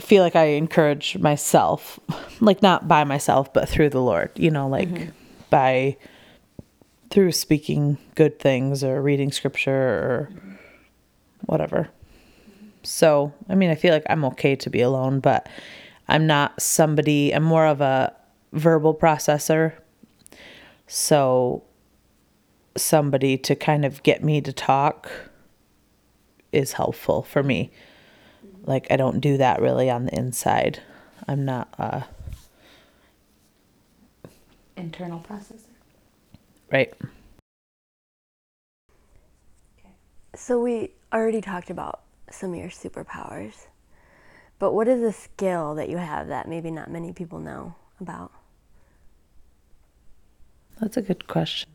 feel 0.00 0.22
like 0.22 0.36
I 0.36 0.44
encourage 0.44 1.18
myself, 1.18 2.00
like 2.40 2.62
not 2.62 2.88
by 2.88 3.04
myself, 3.04 3.52
but 3.52 3.68
through 3.68 3.90
the 3.90 4.02
Lord, 4.02 4.30
you 4.36 4.50
know, 4.50 4.68
like 4.68 4.88
mm-hmm. 4.88 5.10
by 5.50 5.96
through 7.10 7.32
speaking 7.32 7.98
good 8.14 8.38
things 8.38 8.84
or 8.84 9.00
reading 9.00 9.32
scripture 9.32 9.72
or 9.72 10.30
whatever. 11.46 11.88
So, 12.88 13.32
I 13.48 13.54
mean, 13.54 13.70
I 13.70 13.74
feel 13.74 13.92
like 13.92 14.06
I'm 14.08 14.24
okay 14.26 14.56
to 14.56 14.70
be 14.70 14.80
alone, 14.80 15.20
but 15.20 15.48
I'm 16.08 16.26
not 16.26 16.60
somebody, 16.60 17.32
I'm 17.32 17.44
more 17.44 17.66
of 17.66 17.80
a 17.80 18.14
verbal 18.52 18.94
processor 18.94 19.74
so 20.88 21.62
somebody 22.76 23.36
to 23.36 23.54
kind 23.54 23.84
of 23.84 24.02
get 24.02 24.24
me 24.24 24.40
to 24.40 24.52
talk 24.52 25.10
is 26.50 26.72
helpful 26.72 27.22
for 27.22 27.42
me. 27.42 27.70
Like 28.64 28.86
I 28.90 28.96
don't 28.96 29.20
do 29.20 29.36
that 29.36 29.60
really 29.60 29.90
on 29.90 30.06
the 30.06 30.14
inside. 30.18 30.80
I'm 31.28 31.44
not 31.44 31.68
a 31.78 32.04
internal 34.76 35.20
processor. 35.20 35.66
Right. 36.72 36.92
So 40.34 40.58
we 40.58 40.92
already 41.12 41.40
talked 41.42 41.68
about 41.68 42.00
some 42.34 42.52
of 42.52 42.58
your 42.58 42.68
superpowers. 42.68 43.66
But 44.58 44.72
what 44.72 44.88
is 44.88 45.02
a 45.02 45.12
skill 45.12 45.74
that 45.76 45.88
you 45.88 45.98
have 45.98 46.28
that 46.28 46.48
maybe 46.48 46.70
not 46.70 46.90
many 46.90 47.12
people 47.12 47.38
know 47.38 47.74
about? 48.00 48.32
That's 50.80 50.96
a 50.96 51.02
good 51.02 51.26
question. 51.26 51.70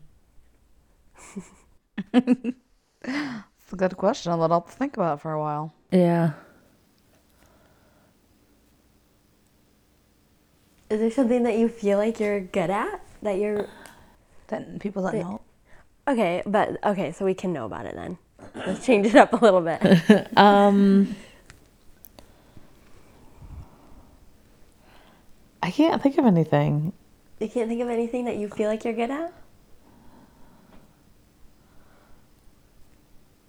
it's 2.12 3.72
a 3.72 3.76
good 3.76 3.96
question 3.96 4.38
that 4.38 4.52
I'll 4.52 4.60
think 4.60 4.96
about 4.96 5.20
for 5.20 5.32
a 5.32 5.40
while. 5.40 5.72
Yeah. 5.90 6.32
Is 10.90 11.00
there 11.00 11.10
something 11.10 11.42
that 11.44 11.58
you 11.58 11.68
feel 11.68 11.98
like 11.98 12.20
you're 12.20 12.40
good 12.40 12.70
at? 12.70 13.00
That 13.22 13.38
you're. 13.38 13.68
That 14.48 14.78
people 14.80 15.02
don't 15.02 15.18
know? 15.18 15.40
Okay, 16.06 16.42
but 16.44 16.76
okay, 16.84 17.12
so 17.12 17.24
we 17.24 17.34
can 17.34 17.52
know 17.52 17.64
about 17.64 17.86
it 17.86 17.94
then. 17.94 18.18
Let's 18.54 18.84
change 18.84 19.06
it 19.06 19.16
up 19.16 19.32
a 19.32 19.36
little 19.36 19.60
bit. 19.60 20.28
um. 20.36 21.14
I 25.62 25.70
can't 25.70 26.02
think 26.02 26.18
of 26.18 26.26
anything. 26.26 26.92
You 27.40 27.48
can't 27.48 27.68
think 27.68 27.80
of 27.80 27.88
anything 27.88 28.26
that 28.26 28.36
you 28.36 28.48
feel 28.48 28.68
like 28.68 28.84
you're 28.84 28.94
good 28.94 29.10
at? 29.10 29.32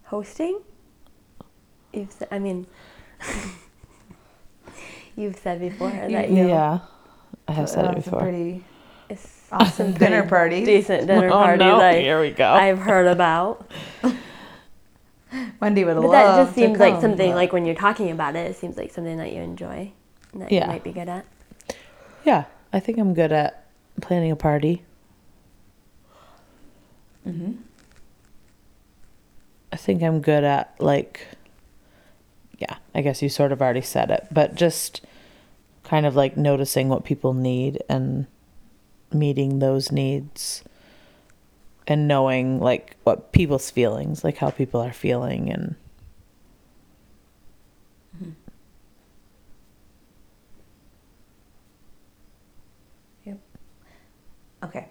Hosting? 0.04 0.60
You've 1.92 2.10
said, 2.12 2.28
I 2.30 2.38
mean, 2.38 2.66
you've 5.16 5.36
said 5.36 5.60
before 5.60 5.90
that 5.90 6.30
you. 6.30 6.48
Yeah, 6.48 6.80
I 7.46 7.52
have 7.52 7.68
said 7.68 7.84
it 7.86 7.96
before. 7.96 8.20
Pretty 8.20 8.64
it's 9.08 9.42
awesome 9.52 9.92
dinner 9.94 10.26
party. 10.26 10.64
Decent 10.64 11.06
dinner 11.06 11.28
oh, 11.28 11.32
parties. 11.32 11.66
No. 11.66 11.80
I, 11.80 12.00
Here 12.00 12.20
we 12.20 12.30
go. 12.30 12.48
I've 12.48 12.78
heard 12.78 13.06
about. 13.06 13.68
Wendy 15.60 15.84
would 15.84 15.94
but 15.94 16.02
love 16.02 16.12
that 16.12 16.44
just 16.44 16.54
seems 16.54 16.78
come, 16.78 16.90
like 16.90 17.00
something 17.00 17.30
but... 17.30 17.36
like 17.36 17.52
when 17.52 17.66
you're 17.66 17.74
talking 17.74 18.10
about 18.10 18.36
it, 18.36 18.50
it 18.50 18.56
seems 18.56 18.76
like 18.76 18.92
something 18.92 19.16
that 19.18 19.32
you 19.32 19.40
enjoy, 19.40 19.92
that 20.34 20.50
yeah. 20.50 20.62
you 20.62 20.66
might 20.68 20.84
be 20.84 20.92
good 20.92 21.08
at. 21.08 21.24
Yeah, 22.24 22.44
I 22.72 22.80
think 22.80 22.98
I'm 22.98 23.14
good 23.14 23.32
at 23.32 23.66
planning 24.00 24.30
a 24.30 24.36
party. 24.36 24.82
Mm-hmm. 27.26 27.52
I 29.72 29.76
think 29.76 30.02
I'm 30.02 30.20
good 30.20 30.44
at 30.44 30.74
like 30.78 31.26
yeah, 32.58 32.76
I 32.94 33.02
guess 33.02 33.20
you 33.22 33.28
sort 33.28 33.52
of 33.52 33.60
already 33.60 33.82
said 33.82 34.10
it, 34.10 34.26
but 34.30 34.54
just 34.54 35.04
kind 35.82 36.06
of 36.06 36.16
like 36.16 36.36
noticing 36.36 36.88
what 36.88 37.04
people 37.04 37.34
need 37.34 37.82
and 37.88 38.26
meeting 39.12 39.58
those 39.58 39.92
needs 39.92 40.64
and 41.86 42.08
knowing 42.08 42.60
like 42.60 42.96
what 43.04 43.32
people's 43.32 43.70
feelings, 43.70 44.24
like 44.24 44.38
how 44.38 44.50
people 44.50 44.80
are 44.80 44.92
feeling 44.92 45.50
and 45.50 45.74
mm-hmm. 48.16 48.30
Yep. 53.24 53.38
Okay. 54.64 54.88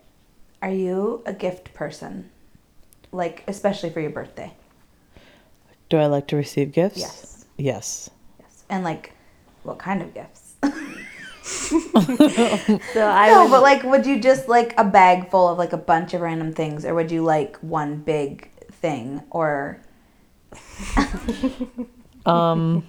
Are 0.62 0.72
you 0.72 1.22
a 1.26 1.34
gift 1.34 1.74
person? 1.74 2.30
Like, 3.12 3.44
especially 3.48 3.90
for 3.92 4.02
your 4.02 4.10
birthday? 4.10 4.54
do 5.90 5.98
I 5.98 6.08
like 6.08 6.28
to 6.28 6.36
receive 6.36 6.72
gifts? 6.72 7.00
Yes. 7.00 7.46
Yes. 7.58 8.10
Yes. 8.40 8.64
And 8.70 8.84
like, 8.84 9.14
what 9.64 9.78
kind 9.78 10.02
of 10.02 10.14
gifts? 10.14 10.45
So 11.70 11.80
I 13.08 13.28
no, 13.28 13.44
would, 13.44 13.52
but 13.52 13.62
like, 13.62 13.84
would 13.84 14.06
you 14.06 14.20
just 14.20 14.48
like 14.48 14.74
a 14.78 14.84
bag 14.84 15.30
full 15.30 15.48
of 15.48 15.58
like 15.58 15.74
a 15.74 15.78
bunch 15.78 16.14
of 16.14 16.22
random 16.22 16.54
things, 16.54 16.86
or 16.86 16.94
would 16.96 17.12
you 17.12 17.24
like 17.24 17.58
one 17.58 17.98
big 17.98 18.52
thing, 18.72 19.22
or 19.32 19.82
Um 22.26 22.84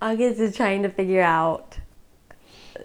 August 0.00 0.40
is 0.40 0.56
trying 0.56 0.82
to 0.82 0.88
figure 0.88 1.22
out 1.22 1.78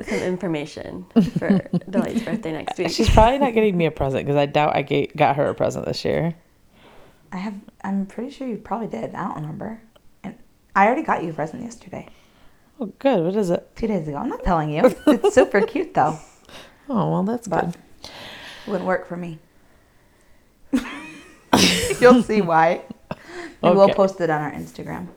some 0.01 0.19
information 0.19 1.05
for 1.39 1.50
Delight's 1.89 2.22
birthday 2.24 2.51
next 2.51 2.77
week. 2.77 2.91
she's 2.91 3.10
probably 3.10 3.39
not 3.39 3.53
getting 3.53 3.75
me 3.75 3.86
a 3.86 3.91
present 3.91 4.25
because 4.25 4.38
I 4.38 4.46
doubt 4.46 4.75
I 4.75 4.84
ga- 4.84 5.12
got 5.15 5.36
her 5.38 5.50
a 5.50 5.55
present 5.55 5.86
this 5.86 6.05
year. 6.05 6.36
I 7.31 7.38
have? 7.38 7.55
I'm 7.84 8.05
pretty 8.05 8.29
sure 8.31 8.48
you 8.48 8.57
probably 8.57 8.88
did. 8.88 9.15
I 9.15 9.25
don't 9.25 9.36
remember. 9.36 9.81
And 10.24 10.38
I 10.75 10.86
already 10.86 11.01
got 11.03 11.24
you 11.24 11.31
a 11.31 11.34
present 11.34 11.63
yesterday, 11.63 12.07
Oh, 12.79 12.86
good. 13.00 13.24
What 13.24 13.36
is 13.36 13.50
it? 13.50 13.69
two 13.75 13.88
days 13.88 14.07
ago. 14.07 14.17
I'm 14.17 14.29
not 14.29 14.43
telling 14.43 14.69
you. 14.69 14.96
It's 15.07 15.34
super 15.36 15.62
cute 15.62 15.93
though, 15.93 16.19
Oh, 16.89 17.12
well, 17.12 17.24
that's 17.24 17.48
but 17.48 17.65
good. 17.65 17.75
it 18.03 18.12
wouldn't 18.69 18.86
work 18.86 19.07
for 19.07 19.17
me. 19.17 19.39
You'll 22.00 22.24
see 22.24 22.41
why. 22.41 22.84
We 23.62 23.72
will 23.72 23.89
post 23.89 24.22
it 24.22 24.29
on 24.29 24.41
our 24.41 24.51
Instagram 24.51 25.07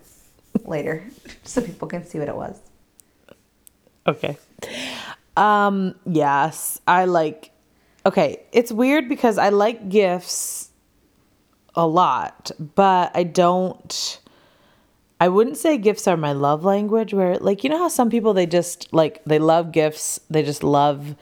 later, 0.65 1.05
so 1.45 1.61
people 1.61 1.87
can 1.89 2.05
see 2.07 2.19
what 2.19 2.29
it 2.29 2.37
was. 2.37 2.59
Okay. 4.07 4.39
Um, 5.37 5.95
yes, 6.07 6.81
I 6.87 7.05
like 7.05 7.53
Okay, 8.07 8.43
it's 8.53 8.73
weird 8.73 9.09
because 9.11 9.37
I 9.37 9.51
like 9.51 9.91
gifts 9.91 10.71
a 11.75 11.87
lot, 11.87 12.51
but 12.75 13.11
I 13.15 13.25
don't 13.25 14.21
I 15.23 15.29
wouldn't 15.29 15.59
say 15.59 15.77
gifts 15.77 16.09
are 16.09 16.17
my 16.17 16.33
love 16.33 16.65
language 16.65 17.13
where 17.13 17.37
like 17.39 17.63
you 17.63 17.69
know 17.71 17.79
how 17.79 17.89
some 17.89 18.09
people 18.09 18.33
they 18.33 18.47
just 18.47 18.91
like 18.93 19.23
they 19.25 19.39
love 19.39 19.71
gifts, 19.71 20.19
they 20.31 20.43
just 20.43 20.63
love 20.63 21.15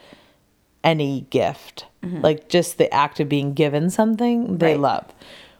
any 0.83 1.27
gift. 1.29 1.85
Mm-hmm. 2.01 2.21
Like 2.21 2.47
just 2.47 2.77
the 2.77 2.91
act 2.93 3.19
of 3.19 3.27
being 3.27 3.53
given 3.53 3.89
something 3.89 4.57
they 4.57 4.71
Right. 4.71 4.79
love. 4.79 5.13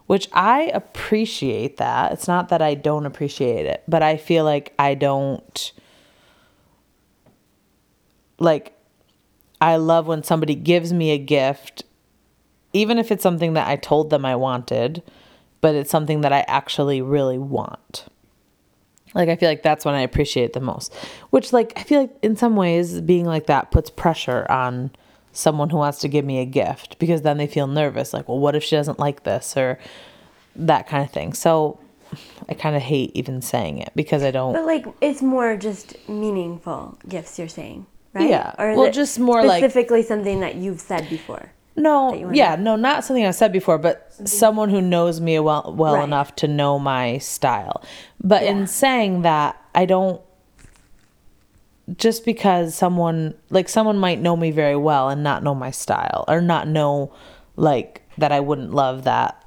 Which 0.08 0.30
I 0.34 0.72
appreciate 0.74 1.78
that. 1.78 2.14
It's 2.14 2.28
not 2.28 2.50
that 2.50 2.62
I 2.62 2.74
don't 2.74 3.06
appreciate 3.06 3.66
it, 3.66 3.84
but 3.88 4.02
I 4.02 4.16
feel 4.18 4.46
like 4.46 4.74
I 4.80 4.96
don't 4.96 5.72
like 8.40 8.74
I 9.62 9.76
love 9.76 10.08
when 10.08 10.24
somebody 10.24 10.56
gives 10.56 10.94
me 10.94 11.12
a 11.12 11.18
gift, 11.18 11.84
even 12.72 12.98
if 12.98 13.12
it's 13.12 13.22
something 13.22 13.54
that 13.54 13.68
I 13.68 13.76
told 13.76 14.10
them 14.10 14.26
I 14.26 14.38
wanted, 14.38 15.04
but 15.60 15.76
it's 15.76 15.92
something 15.92 16.22
that 16.22 16.32
I 16.32 16.46
actually 16.48 17.02
really 17.02 17.38
want. 17.38 18.06
Like 19.14 19.30
I 19.30 19.36
feel 19.36 19.50
like 19.50 19.64
that's 19.64 19.86
when 19.86 19.96
I 19.96 20.02
appreciate 20.02 20.54
the 20.54 20.60
most. 20.60 20.94
Which 21.32 21.52
like 21.54 21.74
I 21.76 21.84
feel 21.84 22.02
like 22.02 22.16
in 22.22 22.36
some 22.36 22.56
ways 22.56 23.02
being 23.02 23.26
like 23.26 23.48
that 23.48 23.72
puts 23.72 23.90
pressure 23.90 24.46
on 24.50 24.92
someone 25.32 25.70
who 25.70 25.78
wants 25.78 26.00
to 26.00 26.08
give 26.08 26.26
me 26.26 26.40
a 26.40 26.46
gift 26.46 26.98
because 27.00 27.22
then 27.22 27.38
they 27.38 27.48
feel 27.48 27.68
nervous 27.68 28.14
like, 28.14 28.28
well, 28.28 28.40
what 28.40 28.56
if 28.56 28.64
she 28.64 28.76
doesn't 28.76 29.00
like 29.00 29.24
this 29.24 29.56
or 29.56 29.80
that 30.56 30.88
kind 30.88 31.04
of 31.04 31.12
thing. 31.12 31.34
So 31.34 31.80
I 32.48 32.54
kind 32.54 32.76
of 32.76 32.82
hate 32.82 33.12
even 33.14 33.42
saying 33.42 33.80
it 33.80 33.92
because 33.96 34.24
I 34.24 34.32
don't 34.32 34.54
But 34.54 34.66
like, 34.66 34.86
it's 35.02 35.22
more 35.22 35.56
just 35.56 35.96
meaningful 36.10 36.98
gifts 37.08 37.38
you're 37.38 37.48
saying, 37.48 37.86
right? 38.14 38.30
Yeah. 38.30 38.54
Or 38.58 38.76
Well, 38.76 38.92
just 38.92 39.20
more 39.20 39.44
like- 39.44 39.64
specifically 39.64 40.04
something 40.04 40.40
that 40.42 40.56
you've 40.56 40.82
said 40.82 41.10
before. 41.10 41.52
No, 41.80 42.32
yeah, 42.34 42.56
no, 42.56 42.76
not 42.76 43.04
something 43.04 43.26
I've 43.26 43.36
said 43.36 43.52
before, 43.52 43.78
but 43.78 44.12
someone 44.26 44.70
who 44.70 44.82
knows 44.82 45.20
me 45.22 45.40
well 45.40 45.74
well 45.76 45.96
Right. 45.96 46.04
enough 46.04 46.36
to 46.38 46.48
know 46.48 46.78
my 46.80 47.18
style. 47.20 47.82
But 48.24 48.44
in 48.44 48.68
saying 48.68 49.22
that, 49.24 49.56
I 49.74 49.86
don't 49.86 50.22
just 51.98 52.24
because 52.26 52.76
someone 52.76 53.34
like 53.50 53.68
someone 53.68 53.98
might 53.98 54.20
know 54.20 54.36
me 54.36 54.52
very 54.52 54.76
well 54.76 55.10
and 55.10 55.24
not 55.24 55.42
know 55.44 55.56
my 55.56 55.72
style 55.72 56.24
or 56.28 56.40
not 56.40 56.68
know 56.68 57.12
like 57.56 58.04
that 58.18 58.32
I 58.32 58.40
wouldn't 58.42 58.74
love 58.74 59.06
that 59.06 59.44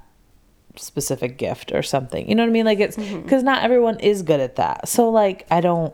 specific 0.75 1.37
gift 1.37 1.71
or 1.71 1.81
something. 1.83 2.27
You 2.27 2.35
know 2.35 2.43
what 2.43 2.49
I 2.49 2.51
mean? 2.53 2.65
Like 2.65 2.79
it's 2.79 2.97
because 2.97 3.43
not 3.43 3.63
everyone 3.63 3.99
is 3.99 4.23
good 4.23 4.39
at 4.39 4.55
that. 4.57 4.87
So 4.87 5.09
like 5.09 5.45
I 5.51 5.61
don't. 5.61 5.93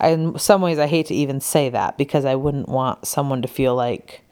I, 0.00 0.08
in 0.08 0.36
some 0.38 0.62
ways, 0.62 0.78
I 0.80 0.88
hate 0.88 1.06
to 1.06 1.14
even 1.14 1.40
say 1.40 1.68
that 1.68 1.96
because 1.96 2.24
I 2.24 2.34
wouldn't 2.34 2.68
want 2.68 3.06
someone 3.06 3.40
to 3.42 3.48
feel 3.48 3.76
like 3.76 4.22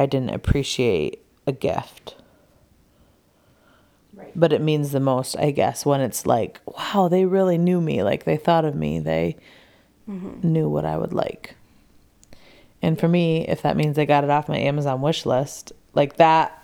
I 0.00 0.06
didn't 0.06 0.30
appreciate 0.30 1.22
a 1.46 1.52
gift. 1.52 2.16
Right. 4.14 4.32
But 4.34 4.50
it 4.54 4.62
means 4.62 4.92
the 4.92 5.00
most, 5.00 5.36
I 5.36 5.50
guess, 5.50 5.84
when 5.84 6.00
it's 6.00 6.24
like, 6.24 6.58
wow, 6.64 7.08
they 7.08 7.26
really 7.26 7.58
knew 7.58 7.82
me. 7.82 8.02
Like 8.02 8.24
they 8.24 8.38
thought 8.38 8.64
of 8.64 8.74
me. 8.74 8.98
They 8.98 9.36
mm-hmm. 10.08 10.40
knew 10.42 10.70
what 10.70 10.86
I 10.86 10.96
would 10.96 11.12
like. 11.12 11.54
And 12.80 12.98
for 12.98 13.08
me, 13.08 13.46
if 13.46 13.60
that 13.60 13.76
means 13.76 13.98
I 13.98 14.06
got 14.06 14.24
it 14.24 14.30
off 14.30 14.48
my 14.48 14.56
Amazon 14.56 15.02
wish 15.02 15.26
list, 15.26 15.70
like 15.92 16.16
that, 16.16 16.56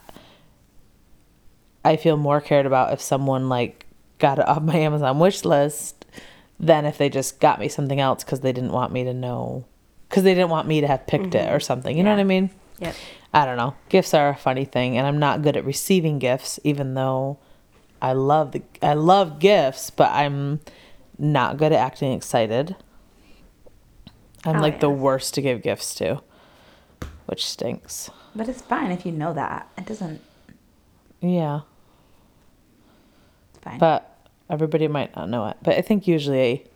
I 1.84 1.96
feel 1.96 2.16
more 2.16 2.40
cared 2.40 2.64
about 2.64 2.94
if 2.94 3.02
someone 3.02 3.50
like 3.50 3.84
got 4.18 4.38
it 4.38 4.48
off 4.48 4.62
my 4.62 4.76
Amazon 4.76 5.18
wish 5.18 5.44
list 5.44 6.06
than 6.58 6.86
if 6.86 6.96
they 6.96 7.10
just 7.10 7.38
got 7.38 7.60
me 7.60 7.68
something 7.68 8.00
else 8.00 8.24
because 8.24 8.40
they 8.40 8.52
didn't 8.54 8.72
want 8.72 8.94
me 8.94 9.04
to 9.04 9.12
know, 9.12 9.66
because 10.08 10.22
they 10.22 10.32
didn't 10.32 10.48
want 10.48 10.66
me 10.66 10.80
to 10.80 10.86
have 10.86 11.06
picked 11.06 11.34
it 11.34 11.44
mm-hmm. 11.44 11.54
or 11.54 11.60
something. 11.60 11.98
You 11.98 12.02
know 12.02 12.12
what 12.12 12.20
I 12.20 12.24
mean? 12.24 12.48
Yep. 12.78 12.94
I 13.32 13.44
don't 13.44 13.56
know. 13.56 13.74
Gifts 13.88 14.14
are 14.14 14.28
a 14.30 14.36
funny 14.36 14.64
thing, 14.64 14.96
and 14.96 15.06
I'm 15.06 15.18
not 15.18 15.42
good 15.42 15.56
at 15.56 15.64
receiving 15.64 16.18
gifts, 16.18 16.58
even 16.64 16.94
though 16.94 17.38
I 18.00 18.12
love 18.12 18.52
the 18.52 18.62
I 18.82 18.94
love 18.94 19.38
gifts, 19.38 19.90
but 19.90 20.10
I'm 20.12 20.60
not 21.18 21.56
good 21.56 21.72
at 21.72 21.78
acting 21.80 22.12
excited. 22.12 22.76
I'm 24.44 24.56
Oh, 24.56 24.60
like 24.60 24.80
the 24.80 24.90
worst 24.90 25.34
to 25.34 25.42
give 25.42 25.62
gifts 25.62 25.94
to, 25.96 26.22
which 27.26 27.44
stinks. 27.44 28.10
But 28.34 28.48
it's 28.48 28.62
fine 28.62 28.90
if 28.92 29.04
you 29.06 29.12
know 29.12 29.32
that. 29.32 29.68
It 29.78 29.86
doesn't. 29.86 30.20
Yeah, 31.20 31.60
It's 33.54 33.64
fine. 33.64 33.78
but 33.78 34.16
everybody 34.48 34.86
might 34.88 35.16
not 35.16 35.28
know 35.28 35.46
it. 35.48 35.56
But 35.62 35.76
I 35.76 35.80
think 35.82 36.06
usually 36.06 36.66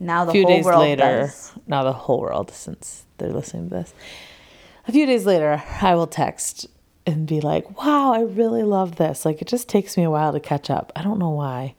now 0.00 0.24
a 0.24 0.26
the 0.26 0.32
few 0.32 0.42
whole 0.44 0.56
days 0.56 0.64
world 0.64 0.80
later, 0.80 1.02
does. 1.22 1.52
now 1.66 1.84
the 1.84 1.92
whole 1.92 2.20
world, 2.20 2.50
since 2.50 3.06
they're 3.18 3.32
listening 3.32 3.68
to 3.70 3.76
this, 3.76 3.94
a 4.86 4.92
few 4.92 5.06
days 5.06 5.26
later, 5.26 5.62
I 5.80 5.94
will 5.94 6.06
text 6.06 6.66
and 7.06 7.26
be 7.26 7.40
like, 7.40 7.82
"Wow, 7.82 8.12
I 8.12 8.20
really 8.20 8.62
love 8.62 8.96
this." 8.96 9.24
Like 9.24 9.40
it 9.40 9.48
just 9.48 9.68
takes 9.68 9.96
me 9.96 10.02
a 10.02 10.10
while 10.10 10.32
to 10.32 10.40
catch 10.40 10.70
up. 10.70 10.92
I 10.96 11.02
don't 11.02 11.18
know 11.18 11.30
why. 11.30 11.74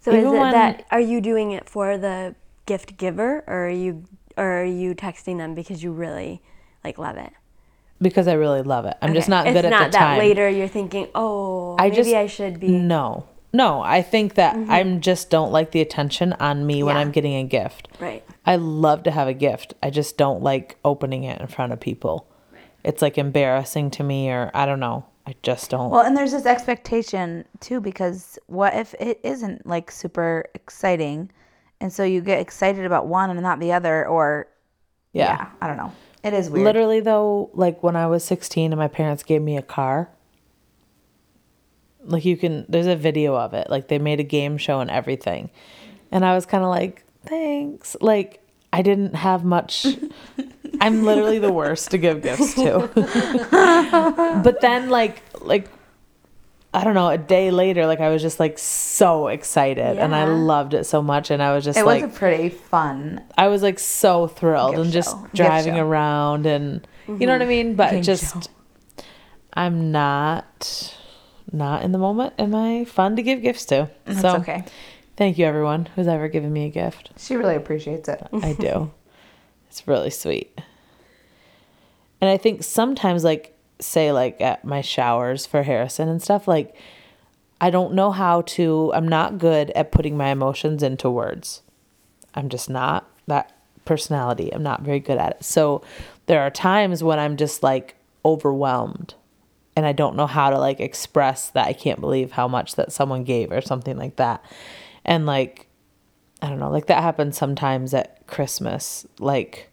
So 0.00 0.10
is 0.12 0.24
it 0.24 0.28
when- 0.28 0.52
that 0.52 0.84
are 0.90 1.00
you 1.00 1.20
doing 1.20 1.52
it 1.52 1.68
for 1.68 1.96
the 1.96 2.34
gift 2.66 2.96
giver, 2.96 3.44
or 3.46 3.66
are 3.66 3.70
you, 3.70 4.04
or 4.36 4.62
are 4.62 4.64
you 4.64 4.94
texting 4.94 5.38
them 5.38 5.54
because 5.54 5.82
you 5.82 5.92
really 5.92 6.42
like 6.84 6.98
love 6.98 7.16
it? 7.16 7.32
because 8.02 8.26
I 8.28 8.34
really 8.34 8.62
love 8.62 8.84
it. 8.84 8.96
I'm 9.00 9.14
just 9.14 9.28
not 9.28 9.46
it's 9.46 9.54
good 9.54 9.64
at 9.64 9.70
the 9.70 9.76
time. 9.76 9.86
It's 9.86 9.94
not 9.94 10.00
that 10.00 10.18
later 10.18 10.48
you're 10.48 10.68
thinking, 10.68 11.08
oh, 11.14 11.76
I 11.78 11.84
maybe 11.84 11.96
just 11.96 12.12
I 12.12 12.26
should 12.26 12.60
be. 12.60 12.68
No, 12.68 13.26
no. 13.52 13.80
I 13.80 14.02
think 14.02 14.34
that 14.34 14.56
mm-hmm. 14.56 14.70
I'm 14.70 15.00
just 15.00 15.30
don't 15.30 15.52
like 15.52 15.70
the 15.70 15.80
attention 15.80 16.32
on 16.34 16.66
me 16.66 16.82
when 16.82 16.96
I'm 16.96 17.12
getting 17.12 17.34
a 17.34 17.44
gift. 17.44 17.88
Right. 18.00 18.24
I 18.44 18.56
love 18.56 19.04
to 19.04 19.10
have 19.12 19.28
a 19.28 19.34
gift. 19.34 19.74
I 19.82 19.90
just 19.90 20.18
don't 20.18 20.42
like 20.42 20.76
opening 20.84 21.22
it 21.24 21.40
in 21.40 21.46
front 21.46 21.72
of 21.72 21.80
people. 21.80 22.26
It's 22.84 23.02
like 23.02 23.18
embarrassing 23.18 23.90
to 23.92 24.02
me, 24.02 24.30
or 24.30 24.50
I 24.54 24.66
don't 24.66 24.80
know. 24.80 25.06
I 25.26 25.34
just 25.42 25.70
don't. 25.70 25.90
Well, 25.90 26.02
and 26.02 26.16
there's 26.16 26.32
this 26.32 26.46
expectation 26.46 27.44
too 27.60 27.80
because 27.80 28.38
what 28.46 28.74
if 28.74 28.94
it 28.98 29.20
isn't 29.22 29.66
like 29.66 29.90
super 29.90 30.46
exciting, 30.54 31.30
and 31.80 31.92
so 31.92 32.02
you 32.02 32.20
get 32.20 32.40
excited 32.40 32.84
about 32.84 33.06
one 33.06 33.30
and 33.30 33.40
not 33.40 33.60
the 33.60 33.72
other, 33.72 34.06
or 34.06 34.48
yeah. 35.12 35.36
yeah, 35.36 35.50
I 35.60 35.68
don't 35.68 35.76
know. 35.76 35.92
It 36.24 36.34
is 36.34 36.50
weird. 36.50 36.64
Literally 36.64 37.00
though, 37.00 37.50
like 37.54 37.82
when 37.82 37.96
I 37.96 38.06
was 38.06 38.24
16 38.24 38.72
and 38.72 38.78
my 38.78 38.88
parents 38.88 39.22
gave 39.22 39.42
me 39.42 39.56
a 39.56 39.62
car. 39.62 40.08
Like 42.04 42.24
you 42.24 42.36
can 42.36 42.66
there's 42.68 42.86
a 42.86 42.96
video 42.96 43.36
of 43.36 43.54
it. 43.54 43.70
Like 43.70 43.88
they 43.88 43.98
made 43.98 44.18
a 44.18 44.24
game 44.24 44.58
show 44.58 44.80
and 44.80 44.90
everything. 44.90 45.50
And 46.10 46.24
I 46.24 46.34
was 46.34 46.46
kind 46.46 46.64
of 46.64 46.70
like, 46.70 47.04
"Thanks." 47.24 47.96
Like 48.00 48.40
I 48.72 48.82
didn't 48.82 49.14
have 49.14 49.44
much 49.44 49.86
I'm 50.80 51.04
literally 51.04 51.38
the 51.38 51.52
worst 51.52 51.90
to 51.90 51.98
give 51.98 52.22
gifts 52.22 52.54
to. 52.54 52.90
but 54.42 54.60
then 54.60 54.88
like 54.90 55.22
like 55.40 55.68
I 56.74 56.84
don't 56.84 56.94
know, 56.94 57.08
a 57.08 57.18
day 57.18 57.50
later 57.50 57.86
like 57.86 58.00
I 58.00 58.08
was 58.08 58.22
just 58.22 58.40
like 58.40 58.58
so 58.58 59.28
excited 59.28 59.98
and 59.98 60.14
I 60.14 60.24
loved 60.24 60.74
it 60.74 60.84
so 60.84 61.02
much 61.02 61.30
and 61.30 61.42
I 61.42 61.54
was 61.54 61.64
just 61.64 61.78
it 61.78 61.84
like 61.84 62.02
was 62.02 62.14
a 62.14 62.18
pretty 62.18 62.48
fun. 62.48 63.22
I 63.36 63.48
was 63.48 63.62
like 63.62 63.78
so 63.78 64.26
thrilled 64.26 64.76
and 64.76 64.90
just 64.90 65.10
show. 65.10 65.28
Driving 65.34 65.78
around 65.78 66.46
and 66.46 66.86
you 67.06 67.26
know 67.26 67.32
what 67.32 67.42
I 67.42 67.46
mhm. 67.46 67.48
mean? 67.48 67.74
But 67.74 67.90
Game 67.90 68.02
just 68.02 68.44
show. 68.44 69.04
I'm 69.52 69.92
not 69.92 70.96
not 71.52 71.82
in 71.82 71.92
the 71.92 71.98
moment. 71.98 72.32
Am 72.38 72.54
I 72.54 72.86
fun 72.86 73.16
to 73.16 73.22
give 73.22 73.42
gifts 73.42 73.66
to? 73.66 73.90
That's 74.06 74.22
so 74.22 74.36
okay. 74.36 74.64
thank 75.16 75.36
you 75.36 75.44
everyone 75.44 75.90
who's 75.94 76.08
ever 76.08 76.28
given 76.28 76.52
me 76.52 76.64
a 76.66 76.70
gift. 76.70 77.10
She 77.18 77.36
really 77.36 77.56
appreciates 77.56 78.08
it. 78.08 78.26
I 78.32 78.54
do. 78.54 78.90
It's 79.72 79.88
really 79.88 80.10
sweet. 80.10 80.60
And 82.20 82.28
I 82.28 82.36
think 82.36 82.62
sometimes 82.62 83.24
like 83.24 83.56
say 83.80 84.12
like 84.12 84.38
at 84.38 84.66
my 84.66 84.82
showers 84.82 85.46
for 85.46 85.62
Harrison 85.62 86.10
and 86.10 86.22
stuff 86.22 86.46
like 86.46 86.76
I 87.58 87.70
don't 87.70 87.94
know 87.94 88.10
how 88.10 88.42
to 88.42 88.92
I'm 88.94 89.08
not 89.08 89.38
good 89.38 89.70
at 89.70 89.90
putting 89.90 90.14
my 90.14 90.28
emotions 90.28 90.82
into 90.82 91.08
words. 91.08 91.62
I'm 92.34 92.50
just 92.50 92.68
not 92.68 93.08
that 93.28 93.56
personality. 93.86 94.52
I'm 94.52 94.62
not 94.62 94.82
very 94.82 95.00
good 95.00 95.16
at 95.16 95.36
it. 95.36 95.42
So 95.42 95.82
there 96.26 96.42
are 96.42 96.50
times 96.50 97.02
when 97.02 97.18
I'm 97.18 97.38
just 97.38 97.62
like 97.62 97.96
overwhelmed 98.26 99.14
and 99.74 99.86
I 99.86 99.92
don't 99.92 100.16
know 100.16 100.26
how 100.26 100.50
to 100.50 100.58
like 100.58 100.80
express 100.80 101.48
that 101.48 101.66
I 101.66 101.72
can't 101.72 101.98
believe 101.98 102.32
how 102.32 102.46
much 102.46 102.74
that 102.74 102.92
someone 102.92 103.24
gave 103.24 103.50
or 103.50 103.62
something 103.62 103.96
like 103.96 104.16
that. 104.16 104.44
And 105.02 105.24
like 105.24 105.66
I 106.42 106.48
don't 106.48 106.58
know, 106.58 106.70
like 106.70 106.86
that 106.86 107.02
happens 107.02 107.38
sometimes 107.38 107.94
at 107.94 108.26
Christmas. 108.26 109.06
Like 109.20 109.70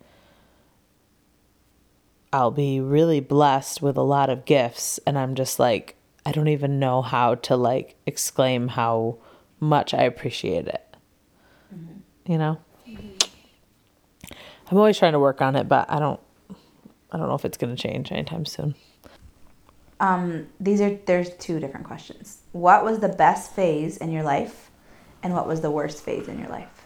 I'll 2.32 2.52
be 2.52 2.80
really 2.80 3.20
blessed 3.20 3.82
with 3.82 3.98
a 3.98 4.04
lot 4.04 4.30
of 4.30 4.46
gifts 4.46 5.00
and 5.08 5.18
I'm 5.18 5.34
just 5.34 5.60
like 5.60 5.96
I 6.26 6.32
don't 6.32 6.48
even 6.48 6.80
know 6.80 7.02
how 7.02 7.36
to 7.36 7.56
like 7.56 7.96
exclaim 8.06 8.68
how 8.68 9.18
much 9.60 9.96
I 9.96 10.04
appreciate 10.04 10.68
it. 10.68 10.96
You 12.28 12.38
know? 12.38 12.60
I'm 14.72 14.78
always 14.78 15.00
trying 15.00 15.14
to 15.14 15.20
work 15.20 15.42
on 15.42 15.56
it, 15.56 15.68
but 15.68 15.90
I 15.90 15.98
don't 15.98 16.20
I 17.12 17.18
don't 17.18 17.28
know 17.28 17.34
if 17.34 17.46
it's 17.46 17.58
going 17.58 17.76
to 17.76 17.82
change 17.82 18.12
anytime 18.12 18.46
soon. 18.46 18.76
Um, 20.00 20.48
these 20.60 20.80
are 20.82 20.98
there's 21.08 21.32
two 21.38 21.60
different 21.60 21.88
questions. 21.88 22.42
What 22.52 22.86
was 22.86 23.00
the 23.00 23.10
best 23.10 23.54
phase 23.54 23.98
in 23.98 24.12
your 24.12 24.24
life, 24.24 24.69
and 25.24 25.34
what 25.34 25.48
was 25.48 25.62
the 25.62 25.72
worst 25.72 26.04
phase 26.04 26.28
in 26.28 26.40
your 26.40 26.50
life? 26.50 26.86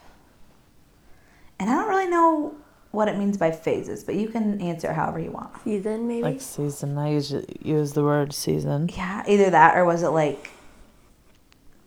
And 1.60 1.70
I 1.70 1.76
don't 1.76 1.90
really 1.90 2.08
know 2.08 2.56
what 2.92 3.08
it 3.08 3.18
means 3.18 3.38
by 3.38 3.52
phases, 3.52 4.04
but 4.04 4.16
you 4.16 4.28
can 4.28 4.62
answer 4.62 4.94
however 4.94 5.20
you 5.20 5.32
want. 5.32 5.52
Season, 5.64 6.08
maybe? 6.08 6.24
Like 6.24 6.42
season, 6.42 6.98
I 6.98 7.12
usually 7.12 7.46
use 7.62 7.94
the 7.94 8.04
word 8.04 8.34
season. 8.34 8.90
Yeah, 8.96 9.24
either 9.28 9.50
that 9.50 9.76
or 9.76 9.86
was 9.86 10.04
it 10.04 10.10
like 10.10 10.52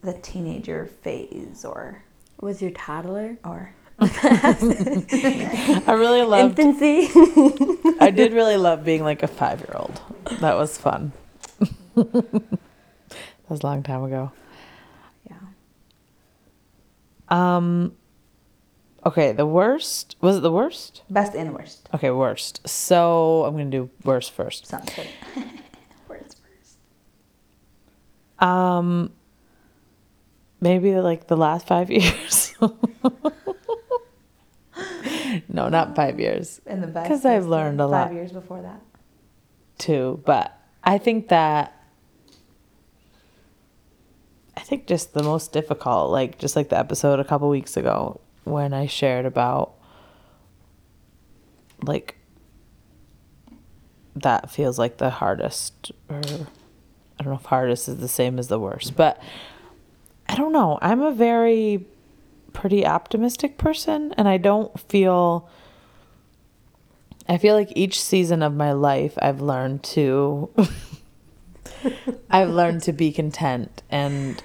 the 0.03 0.15
teenager 0.15 0.87
phase 0.87 1.65
or 1.65 2.03
was 2.41 2.61
your 2.61 2.73
toddler? 2.73 3.39
or 3.45 3.73
I 3.99 4.57
really 5.89 6.23
loved 6.23 6.59
Infancy? 6.59 7.09
I 8.01 8.11
did 8.11 8.33
really 8.33 8.57
love 8.57 8.85
being 8.85 9.03
like 9.03 9.23
a 9.23 9.29
5-year-old. 9.29 10.01
That 10.41 10.57
was 10.57 10.77
fun. 10.77 11.13
that 11.95 12.59
was 13.49 13.61
a 13.63 13.67
long 13.67 13.83
time 13.83 14.03
ago. 14.03 14.33
Um 17.29 17.97
Okay, 19.05 19.31
the 19.31 19.47
worst. 19.47 20.17
Was 20.21 20.39
it 20.39 20.41
the 20.41 20.51
worst? 20.51 21.03
Best 21.09 21.35
and 21.37 21.55
worst. 21.55 21.89
Okay, 21.95 22.11
worst. 22.11 22.67
So, 22.69 23.45
I'm 23.45 23.57
to 23.57 23.65
do 23.71 23.91
worst 24.03 24.33
first. 24.33 24.67
Sounds 24.67 24.93
good. 24.97 25.07
Worst 26.09 26.41
first. 26.43 26.79
Um, 28.43 29.13
maybe 30.61 30.97
like 30.97 31.29
the 31.29 31.37
last 31.37 31.69
five 31.69 31.89
years. 31.99 32.53
no, 35.49 35.69
not 35.69 35.95
five 35.95 36.19
years 36.19 36.61
And 36.67 36.83
the 36.83 36.89
best 36.89 37.09
'Cause 37.09 37.25
I've 37.25 37.47
learned 37.47 37.81
a 37.81 37.85
five 37.85 38.09
lot. 38.09 38.13
years 38.13 38.33
before 38.33 38.61
that. 38.63 38.81
too, 39.79 40.21
but 40.25 40.53
I 40.83 40.99
think 40.99 41.29
that 41.29 41.76
think 44.67 44.87
just 44.87 45.15
the 45.15 45.23
most 45.23 45.53
difficult, 45.53 46.11
like 46.11 46.39
just 46.39 46.57
like 46.57 46.69
the 46.71 46.79
episode 46.79 47.21
a 47.21 47.25
couple 47.25 47.49
weeks 47.49 47.77
ago 47.77 48.21
when 48.45 48.75
I 48.75 48.87
shared 48.87 49.25
about 49.25 49.75
like 51.83 52.17
that 54.17 54.51
feels 54.51 54.79
like 54.79 54.97
the 54.97 55.11
hardest 55.11 55.93
or 56.09 56.17
I 56.19 57.23
don't 57.23 57.33
know 57.33 57.35
if 57.35 57.45
hardest 57.45 57.89
is 57.89 57.99
the 57.99 58.09
same 58.09 58.39
as 58.39 58.49
the 58.49 58.59
worst, 58.59 58.97
but 58.97 59.23
I 60.29 60.35
don't 60.35 60.53
know. 60.53 60.79
I'm 60.83 61.01
a 61.01 61.13
very 61.13 61.87
pretty 62.53 62.85
optimistic 62.85 63.59
person 63.59 64.15
and 64.17 64.27
I 64.27 64.37
don't 64.37 64.79
feel 64.81 65.49
I 67.29 67.39
feel 67.39 67.55
like 67.55 67.73
each 67.77 68.01
season 68.01 68.43
of 68.43 68.55
my 68.55 68.73
life 68.73 69.17
I've 69.23 69.41
learned 69.41 69.85
to 69.85 70.51
I've 72.31 72.51
learned 72.51 72.83
to 72.83 72.93
be 72.93 73.13
content 73.13 73.83
and 73.91 74.43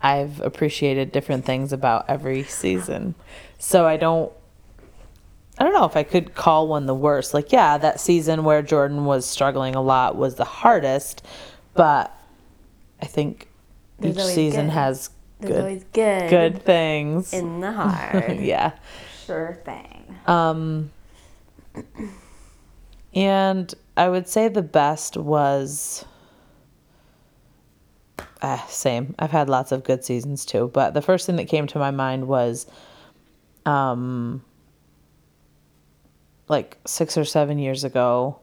I've 0.00 0.40
appreciated 0.40 1.10
different 1.12 1.44
things 1.44 1.72
about 1.72 2.04
every 2.08 2.44
season. 2.44 3.14
So 3.58 3.86
I 3.86 3.96
don't 3.96 4.32
I 5.58 5.64
don't 5.64 5.72
know 5.72 5.84
if 5.86 5.96
I 5.96 6.04
could 6.04 6.34
call 6.36 6.68
one 6.68 6.86
the 6.86 6.94
worst. 6.94 7.34
Like 7.34 7.50
yeah, 7.52 7.78
that 7.78 8.00
season 8.00 8.44
where 8.44 8.62
Jordan 8.62 9.04
was 9.04 9.26
struggling 9.26 9.74
a 9.74 9.82
lot 9.82 10.14
was 10.16 10.36
the 10.36 10.44
hardest, 10.44 11.24
but 11.74 12.14
I 13.02 13.06
think 13.06 13.48
There's 13.98 14.16
each 14.16 14.22
season 14.24 14.66
good. 14.66 14.72
has 14.72 15.10
There's 15.40 15.82
good 15.82 15.92
good, 15.92 16.30
good 16.30 16.62
things. 16.64 17.32
in 17.32 17.60
the 17.60 17.72
hard. 17.72 18.38
yeah. 18.38 18.72
Sure 19.26 19.58
thing. 19.64 20.16
Um, 20.26 20.90
and 23.14 23.74
I 23.96 24.08
would 24.08 24.28
say 24.28 24.48
the 24.48 24.62
best 24.62 25.16
was. 25.16 26.04
Ah, 28.40 28.64
same. 28.68 29.14
I've 29.18 29.32
had 29.32 29.48
lots 29.48 29.72
of 29.72 29.84
good 29.84 30.04
seasons 30.04 30.44
too, 30.44 30.70
but 30.72 30.94
the 30.94 31.02
first 31.02 31.26
thing 31.26 31.36
that 31.36 31.48
came 31.48 31.66
to 31.68 31.78
my 31.78 31.90
mind 31.90 32.28
was, 32.28 32.66
um, 33.66 34.44
like 36.48 36.78
six 36.86 37.18
or 37.18 37.24
seven 37.24 37.58
years 37.58 37.84
ago, 37.84 38.38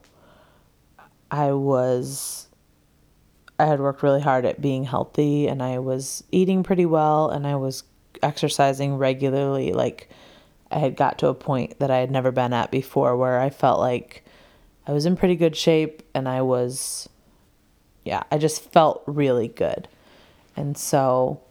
I 1.32 1.54
was, 1.54 2.48
I 3.58 3.66
had 3.66 3.80
worked 3.80 4.04
really 4.04 4.22
hard 4.22 4.46
at 4.46 4.62
being 4.62 4.84
healthy 4.84 5.48
and 5.48 5.64
I 5.64 5.80
was 5.80 6.24
eating 6.32 6.62
pretty 6.62 6.86
well 6.86 7.30
and 7.30 7.48
I 7.48 7.56
was 7.56 7.84
exercising 8.22 8.98
regularly. 8.98 9.72
Like, 9.72 10.10
I 10.72 10.80
had 10.80 10.96
got 10.98 11.18
to 11.20 11.28
a 11.28 11.34
point 11.34 11.80
that 11.80 11.90
I 11.90 11.98
had 12.00 12.12
never 12.12 12.32
been 12.32 12.54
at 12.54 12.70
before 12.70 13.16
where 13.16 13.40
I 13.40 13.50
felt 13.50 13.80
like 13.80 14.26
I 14.88 14.92
was 14.92 15.06
in 15.06 15.16
pretty 15.16 15.36
good 15.36 15.56
shape 15.56 16.04
and 16.14 16.28
I 16.28 16.42
was, 16.42 17.08
yeah, 18.06 18.24
I 18.32 18.38
just 18.38 18.72
felt 18.72 19.04
really 19.06 19.50
good. 19.50 19.90
And 20.56 20.78
so 20.78 21.42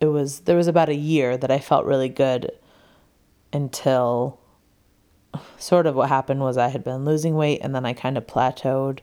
it 0.00 0.06
was, 0.06 0.40
there 0.40 0.56
was 0.56 0.66
about 0.66 0.90
a 0.90 0.94
year 0.94 1.38
that 1.38 1.50
I 1.50 1.60
felt 1.60 1.86
really 1.86 2.10
good 2.10 2.50
until 3.52 4.38
sort 5.56 5.86
of 5.86 5.94
what 5.94 6.10
happened 6.10 6.40
was 6.40 6.58
I 6.58 6.68
had 6.68 6.84
been 6.84 7.06
losing 7.06 7.34
weight 7.34 7.60
and 7.62 7.74
then 7.74 7.86
I 7.86 7.94
kind 7.94 8.18
of 8.18 8.26
plateaued 8.26 8.98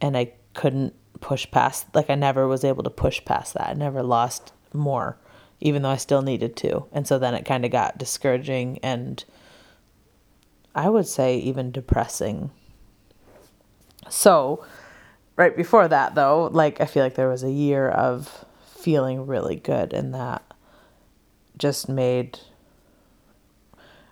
and 0.00 0.16
I 0.16 0.32
couldn't 0.54 0.94
push 1.20 1.50
past, 1.50 1.86
like 1.94 2.10
I 2.10 2.14
never 2.14 2.46
was 2.46 2.62
able 2.62 2.84
to 2.84 2.90
push 2.90 3.24
past 3.24 3.54
that. 3.54 3.70
I 3.70 3.72
never 3.72 4.02
lost 4.02 4.52
more 4.72 5.16
even 5.60 5.82
though 5.82 5.90
I 5.90 5.96
still 5.96 6.22
needed 6.22 6.56
to. 6.56 6.84
And 6.92 7.06
so 7.06 7.18
then 7.18 7.34
it 7.34 7.44
kind 7.44 7.64
of 7.64 7.70
got 7.70 7.98
discouraging 7.98 8.78
and 8.82 9.24
I 10.74 10.90
would 10.90 11.06
say 11.06 11.38
even 11.38 11.70
depressing. 11.72 12.50
So, 14.08 14.64
right 15.36 15.56
before 15.56 15.88
that 15.88 16.14
though, 16.14 16.48
like 16.52 16.80
I 16.80 16.86
feel 16.86 17.04
like 17.04 17.14
there 17.14 17.28
was 17.28 17.42
a 17.42 17.50
year 17.50 17.88
of 17.88 18.44
feeling 18.74 19.26
really 19.26 19.56
good 19.56 19.92
and 19.92 20.14
that 20.14 20.42
just 21.56 21.88
made 21.88 22.38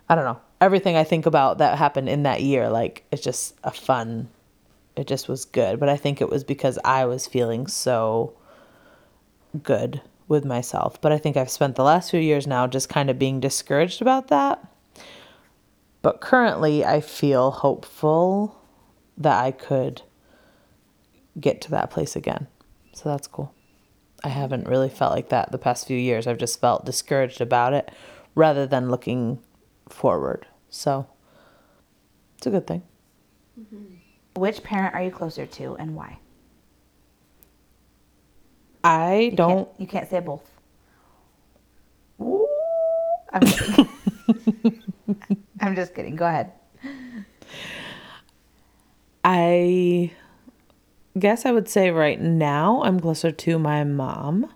I 0.07 0.15
don't 0.15 0.25
know, 0.25 0.39
everything 0.61 0.95
I 0.95 1.03
think 1.03 1.25
about 1.25 1.57
that 1.57 1.77
happened 1.77 2.09
in 2.09 2.23
that 2.23 2.41
year 2.41 2.69
like 2.69 3.05
it's 3.11 3.23
just 3.23 3.55
a 3.63 3.71
fun 3.71 4.29
it 4.95 5.07
just 5.07 5.27
was 5.27 5.45
good, 5.45 5.79
but 5.79 5.89
I 5.89 5.97
think 5.97 6.21
it 6.21 6.29
was 6.29 6.43
because 6.43 6.79
I 6.85 7.05
was 7.05 7.27
feeling 7.27 7.67
so 7.67 8.33
good 9.61 10.01
with 10.27 10.45
myself. 10.45 10.99
But 11.01 11.11
I 11.11 11.17
think 11.17 11.37
I've 11.37 11.49
spent 11.49 11.75
the 11.75 11.83
last 11.83 12.11
few 12.11 12.19
years 12.19 12.47
now 12.47 12.67
just 12.67 12.89
kind 12.89 13.09
of 13.09 13.19
being 13.19 13.39
discouraged 13.39 14.01
about 14.01 14.29
that. 14.29 14.65
But 16.01 16.21
currently, 16.21 16.85
I 16.85 17.01
feel 17.01 17.51
hopeful 17.51 18.61
that 19.17 19.43
I 19.43 19.51
could 19.51 20.03
get 21.39 21.61
to 21.61 21.71
that 21.71 21.91
place 21.91 22.15
again. 22.15 22.47
So 22.93 23.09
that's 23.09 23.27
cool. 23.27 23.53
I 24.23 24.29
haven't 24.29 24.67
really 24.67 24.89
felt 24.89 25.13
like 25.13 25.29
that 25.29 25.51
the 25.51 25.57
past 25.57 25.85
few 25.85 25.97
years. 25.97 26.27
I've 26.27 26.37
just 26.37 26.59
felt 26.59 26.85
discouraged 26.85 27.41
about 27.41 27.73
it 27.73 27.91
rather 28.33 28.65
than 28.65 28.89
looking 28.89 29.39
forward. 29.89 30.47
So 30.69 31.07
it's 32.37 32.47
a 32.47 32.49
good 32.49 32.67
thing. 32.67 32.83
Mm-hmm. 33.59 33.95
Which 34.35 34.63
parent 34.63 34.95
are 34.95 35.03
you 35.03 35.11
closer 35.11 35.45
to 35.45 35.75
and 35.75 35.95
why? 35.95 36.19
I 38.83 39.15
You 39.15 39.31
don't 39.31 39.65
Can't, 39.65 39.69
you 39.79 39.87
can't 39.87 40.09
say 40.09 40.19
both. 40.19 40.49
I'm 43.31 43.41
kidding. 43.41 43.89
I'm 45.59 45.75
just 45.75 45.93
kidding. 45.93 46.15
Go 46.15 46.25
ahead. 46.25 46.51
I 49.23 50.11
guess 51.17 51.45
I 51.45 51.51
would 51.51 51.69
say 51.69 51.91
right 51.91 52.19
now 52.19 52.83
I'm 52.83 52.99
closer 52.99 53.31
to 53.31 53.59
my 53.59 53.83
mom. 53.83 54.51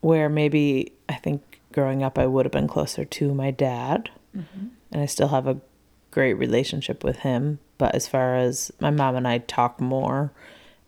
Where 0.00 0.28
maybe 0.28 0.92
I 1.08 1.14
think 1.14 1.60
growing 1.72 2.02
up 2.02 2.18
I 2.18 2.26
would 2.26 2.46
have 2.46 2.52
been 2.52 2.68
closer 2.68 3.04
to 3.04 3.34
my 3.34 3.50
dad. 3.50 4.10
Mm-hmm. 4.36 4.66
And 4.92 5.02
I 5.02 5.06
still 5.06 5.28
have 5.28 5.46
a 5.46 5.60
great 6.10 6.34
relationship 6.34 7.04
with 7.04 7.18
him. 7.18 7.58
But 7.78 7.94
as 7.94 8.06
far 8.06 8.36
as 8.36 8.72
my 8.80 8.90
mom 8.90 9.16
and 9.16 9.26
I 9.26 9.38
talk 9.38 9.80
more 9.80 10.32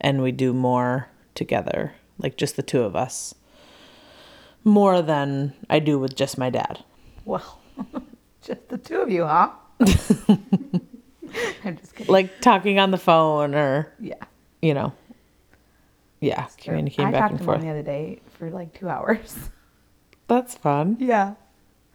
and 0.00 0.22
we 0.22 0.33
do 0.33 0.53
more 0.53 1.09
together, 1.35 1.94
like 2.18 2.37
just 2.37 2.57
the 2.57 2.62
two 2.62 2.83
of 2.83 2.96
us, 2.96 3.35
more 4.64 5.03
than 5.03 5.55
I 5.68 5.79
do 5.79 5.98
with 5.98 6.14
just 6.14 6.38
my 6.38 6.50
dad. 6.50 6.85
Well, 7.24 7.61
just 8.42 8.68
the 8.68 8.79
two 8.79 9.00
of 9.00 9.11
you, 9.11 9.24
huh? 9.24 9.50
I'm 11.64 11.77
just 11.77 11.95
kidding. 11.95 12.12
Like 12.12 12.40
talking 12.40 12.79
on 12.79 12.90
the 12.90 12.99
phone 12.99 13.55
or, 13.55 13.93
Yeah. 14.01 14.14
you 14.62 14.75
know, 14.75 14.93
yeah, 16.21 16.47
communicating 16.59 17.07
I 17.07 17.11
back 17.12 17.21
talked 17.23 17.31
and 17.33 17.38
to 17.40 17.45
forth. 17.45 17.59
mom 17.59 17.66
the 17.66 17.71
other 17.73 17.83
day 17.83 18.21
for 18.38 18.51
like 18.51 18.73
two 18.79 18.88
hours. 18.88 19.37
That's 20.29 20.55
fun. 20.55 20.97
Yeah. 21.01 21.35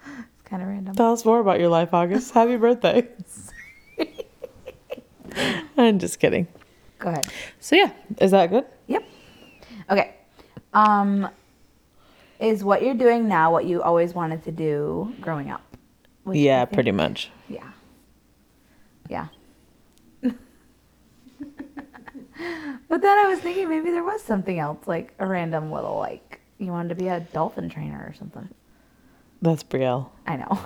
It's 0.05 0.41
kind 0.45 0.61
of 0.61 0.67
random. 0.67 0.95
Tell 0.95 1.13
us 1.13 1.23
more 1.25 1.39
about 1.39 1.59
your 1.59 1.69
life, 1.69 1.93
August. 1.93 2.33
Happy 2.33 2.57
birthday. 2.57 3.07
I'm 5.77 5.99
just 5.99 6.19
kidding. 6.19 6.47
Go 6.99 7.09
ahead. 7.09 7.27
So 7.59 7.75
yeah, 7.75 7.91
is 8.19 8.31
that 8.31 8.49
good? 8.49 8.65
Yep. 8.87 9.03
Okay. 9.89 10.15
Um, 10.73 11.29
is 12.39 12.63
what 12.63 12.81
you're 12.83 12.93
doing 12.95 13.27
now 13.27 13.51
what 13.51 13.65
you 13.65 13.81
always 13.81 14.13
wanted 14.13 14.43
to 14.43 14.51
do 14.51 15.13
growing 15.21 15.49
up? 15.51 15.61
Which 16.23 16.37
yeah, 16.37 16.65
pretty 16.65 16.91
much. 16.91 17.29
Yeah. 17.49 17.63
Yeah. 19.09 19.27
but 20.21 20.35
then 23.01 23.17
I 23.17 23.27
was 23.27 23.39
thinking 23.39 23.69
maybe 23.69 23.91
there 23.91 24.03
was 24.03 24.21
something 24.21 24.59
else, 24.59 24.87
like 24.87 25.13
a 25.19 25.27
random 25.27 25.71
little, 25.71 25.97
like, 25.97 26.41
you 26.57 26.71
wanted 26.71 26.89
to 26.89 26.95
be 26.95 27.07
a 27.07 27.19
dolphin 27.19 27.69
trainer 27.69 28.03
or 28.07 28.13
something. 28.17 28.47
That's 29.41 29.63
Brielle. 29.63 30.09
I 30.25 30.37
know. 30.37 30.59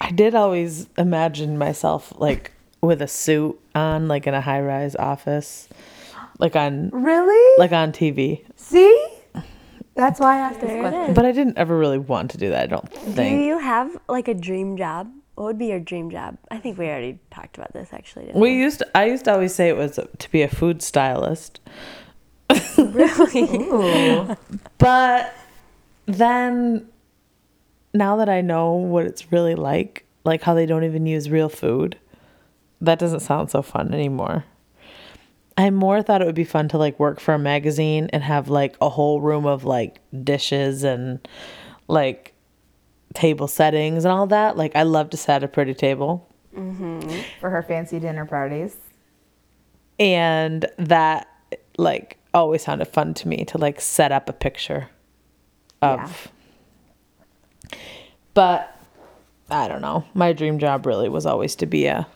I 0.00 0.10
did 0.10 0.34
always 0.34 0.88
imagine 0.98 1.56
myself 1.56 2.12
like 2.16 2.52
with 2.82 3.00
a 3.00 3.08
suit 3.08 3.58
on, 3.74 4.08
like 4.08 4.26
in 4.26 4.34
a 4.34 4.40
high 4.40 4.60
rise 4.60 4.94
office, 4.96 5.68
like 6.38 6.56
on 6.56 6.90
Really? 6.90 7.58
like 7.58 7.72
on 7.72 7.92
TV. 7.92 8.44
See? 8.56 9.08
That's 9.94 10.18
why 10.18 10.36
I 10.36 10.38
asked 10.40 10.60
this 10.60 10.70
it 10.70 10.80
question. 10.80 11.14
But 11.14 11.24
I 11.24 11.32
didn't 11.32 11.56
ever 11.56 11.78
really 11.78 11.98
want 11.98 12.32
to 12.32 12.38
do 12.38 12.50
that. 12.50 12.64
I 12.64 12.66
don't 12.66 12.92
think. 12.92 13.16
Do 13.16 13.44
you 13.44 13.58
have 13.58 13.96
like 14.08 14.28
a 14.28 14.34
dream 14.34 14.76
job? 14.76 15.10
What 15.34 15.44
would 15.44 15.58
be 15.58 15.66
your 15.66 15.80
dream 15.80 16.10
job? 16.10 16.38
I 16.50 16.58
think 16.58 16.78
we 16.78 16.86
already 16.86 17.18
talked 17.30 17.56
about 17.56 17.72
this 17.72 17.92
actually. 17.92 18.26
Didn't 18.26 18.40
We 18.40 18.54
used 18.54 18.78
to, 18.78 18.96
I 18.96 19.06
used 19.06 19.24
to 19.24 19.32
always 19.32 19.54
say 19.54 19.68
it 19.68 19.76
was 19.76 19.98
to 20.18 20.30
be 20.30 20.42
a 20.42 20.48
food 20.48 20.82
stylist. 20.82 21.60
Ooh. 22.78 24.36
But 24.78 25.34
then 26.06 26.86
now 27.92 28.16
that 28.16 28.28
I 28.28 28.40
know 28.40 28.72
what 28.72 29.06
it's 29.06 29.32
really 29.32 29.54
like, 29.54 30.04
like 30.24 30.42
how 30.42 30.54
they 30.54 30.66
don't 30.66 30.84
even 30.84 31.06
use 31.06 31.30
real 31.30 31.48
food, 31.48 31.98
that 32.80 32.98
doesn't 32.98 33.20
sound 33.20 33.50
so 33.50 33.62
fun 33.62 33.92
anymore. 33.92 34.44
I 35.56 35.70
more 35.70 36.02
thought 36.02 36.20
it 36.20 36.26
would 36.26 36.34
be 36.34 36.44
fun 36.44 36.68
to 36.68 36.78
like 36.78 36.98
work 36.98 37.20
for 37.20 37.34
a 37.34 37.38
magazine 37.38 38.08
and 38.12 38.22
have 38.22 38.48
like 38.48 38.76
a 38.80 38.88
whole 38.88 39.20
room 39.20 39.46
of 39.46 39.64
like 39.64 40.00
dishes 40.24 40.82
and 40.82 41.26
like 41.86 42.33
table 43.14 43.48
settings 43.48 44.04
and 44.04 44.12
all 44.12 44.26
that. 44.26 44.56
Like 44.56 44.76
I 44.76 44.82
love 44.82 45.10
to 45.10 45.16
set 45.16 45.42
a 45.42 45.48
pretty 45.48 45.74
table. 45.74 46.28
Mm-hmm. 46.54 47.10
For 47.40 47.50
her 47.50 47.62
fancy 47.62 47.98
dinner 47.98 48.26
parties. 48.26 48.76
And 49.98 50.66
that 50.78 51.28
like 51.78 52.18
always 52.32 52.62
sounded 52.62 52.86
fun 52.86 53.14
to 53.14 53.28
me 53.28 53.44
to 53.44 53.58
like 53.58 53.80
set 53.80 54.12
up 54.12 54.28
a 54.28 54.32
picture 54.32 54.88
of 55.82 56.30
but 58.34 58.76
I 59.48 59.68
don't 59.68 59.80
know. 59.80 60.04
My 60.14 60.32
dream 60.32 60.58
job 60.58 60.86
really 60.86 61.08
was 61.08 61.26
always 61.26 61.54
to 61.56 61.66
be 61.66 61.86
a 61.86 62.06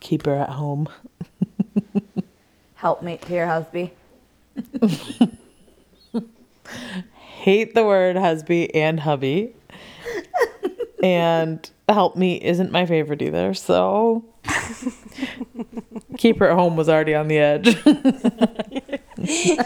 keeper 0.00 0.34
at 0.34 0.50
home. 0.50 0.88
Helpmate 2.74 3.22
to 3.22 3.34
your 3.34 3.46
husband. 3.46 3.90
Hate 7.18 7.74
the 7.74 7.84
word 7.84 8.16
husby 8.16 8.70
and 8.74 9.00
hubby. 9.00 9.54
And 11.02 11.70
help 11.88 12.16
me 12.16 12.36
isn't 12.42 12.72
my 12.72 12.86
favorite 12.86 13.22
either. 13.22 13.54
So 13.54 14.24
keep 16.16 16.38
her 16.38 16.50
at 16.50 16.54
home 16.54 16.76
was 16.76 16.88
already 16.88 17.14
on 17.14 17.28
the 17.28 17.38
edge. 17.38 17.76
Keep 19.26 19.58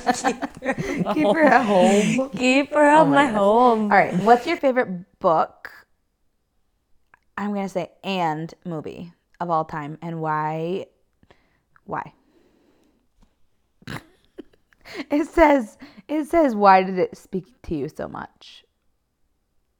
her 1.34 1.44
at 1.44 1.64
home. 1.66 2.30
Keep 2.30 2.70
her 2.72 2.88
on 2.88 3.08
oh 3.08 3.10
my 3.10 3.26
home. 3.26 3.82
All 3.82 3.98
right. 3.98 4.14
What's 4.22 4.46
your 4.46 4.56
favorite 4.56 5.18
book? 5.18 5.70
I'm 7.36 7.52
gonna 7.52 7.68
say 7.68 7.90
and 8.04 8.52
movie 8.64 9.12
of 9.40 9.50
all 9.50 9.64
time, 9.64 9.98
and 10.02 10.20
why? 10.20 10.86
Why? 11.84 12.12
it 15.10 15.26
says 15.26 15.78
it 16.06 16.26
says 16.26 16.54
why 16.54 16.82
did 16.82 16.98
it 16.98 17.16
speak 17.16 17.46
to 17.62 17.74
you 17.74 17.88
so 17.88 18.08
much? 18.08 18.64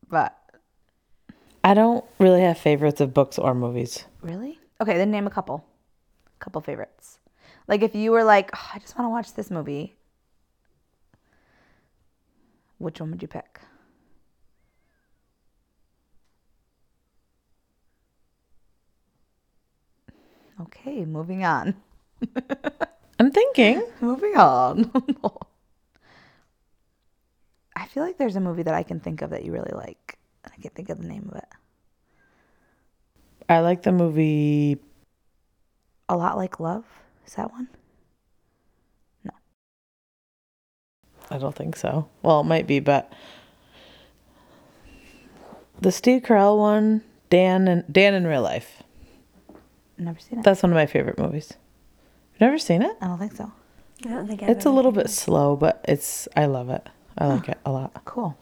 But 0.09 0.37
I 1.62 1.75
don't 1.75 2.05
really 2.18 2.40
have 2.40 2.59
favorites 2.59 3.01
of 3.01 3.12
books 3.12 3.38
or 3.38 3.55
movies. 3.55 4.05
really, 4.23 4.59
okay, 4.81 4.96
then 4.96 5.11
name 5.11 5.27
a 5.27 5.31
couple, 5.31 5.64
couple 6.38 6.61
favorites. 6.61 7.18
Like 7.68 7.83
if 7.83 7.94
you 7.94 8.11
were 8.12 8.25
like, 8.25 8.51
oh, 8.55 8.70
I 8.75 8.79
just 8.79 8.99
want 8.99 9.07
to 9.07 9.11
watch 9.11 9.35
this 9.35 9.51
movie. 9.51 9.94
Which 12.79 12.99
one 13.01 13.11
would 13.11 13.20
you 13.20 13.29
pick? 13.29 13.61
Okay, 20.62 21.05
moving 21.05 21.44
on. 21.44 21.75
I'm 23.18 23.31
thinking. 23.31 23.83
Moving 24.01 24.37
on. 24.37 24.90
I 27.77 27.87
feel 27.87 28.03
like 28.03 28.18
there's 28.18 28.37
a 28.37 28.40
movie 28.40 28.62
that 28.62 28.75
I 28.75 28.83
can 28.83 29.01
think 29.01 29.23
of 29.23 29.31
that 29.31 29.44
you 29.44 29.53
really 29.53 29.73
like. 29.75 30.18
And 30.61 30.66
I 30.66 30.68
can't 30.68 30.75
think 30.75 30.90
of 30.90 30.99
the 31.01 31.09
name 31.09 31.29
of 31.31 31.37
it. 31.37 31.49
I 33.49 33.61
like 33.61 33.83
the 33.83 33.92
movie 33.92 34.79
A 36.09 36.16
lot 36.16 36.37
like 36.37 36.61
love. 36.61 36.85
Is 37.27 37.35
that 37.35 37.51
one? 37.51 37.68
No. 39.25 39.33
I 41.31 41.38
don't 41.38 41.55
think 41.55 41.77
so. 41.77 42.09
Well, 42.23 42.40
it 42.40 42.44
might 42.44 42.66
be, 42.66 42.81
but 42.81 43.12
the 45.81 45.92
Steve 45.92 46.23
Carell 46.23 46.59
one, 46.59 47.03
Dan 47.29 47.68
and 47.68 47.85
Dan 47.92 48.14
in 48.14 48.27
real 48.27 48.42
life. 48.42 48.83
Never 49.99 50.18
seen 50.20 50.38
it. 50.40 50.44
That's 50.44 50.62
one 50.62 50.70
of 50.73 50.77
my 50.77 50.87
favorite 50.87 51.18
movies. 51.18 51.53
You've 52.33 52.40
never 52.40 52.59
seen 52.59 52.83
it? 52.83 52.96
I 53.01 53.07
don't 53.07 53.18
think 53.18 53.37
so. 53.37 53.53
I 54.05 54.09
don't 54.09 54.27
think 54.27 54.42
I've 54.42 54.51
It's 54.51 54.64
a 54.64 54.70
little 54.70 54.92
seen 54.92 55.03
bit 55.03 55.11
slow, 55.11 55.57
but 55.57 55.85
it's 55.87 56.27
I 56.37 56.46
love 56.46 56.70
it. 56.70 56.88
I 57.18 57.27
like 57.27 57.49
it 57.49 57.59
a 57.66 57.70
lot. 57.70 58.01
Cool. 58.05 58.37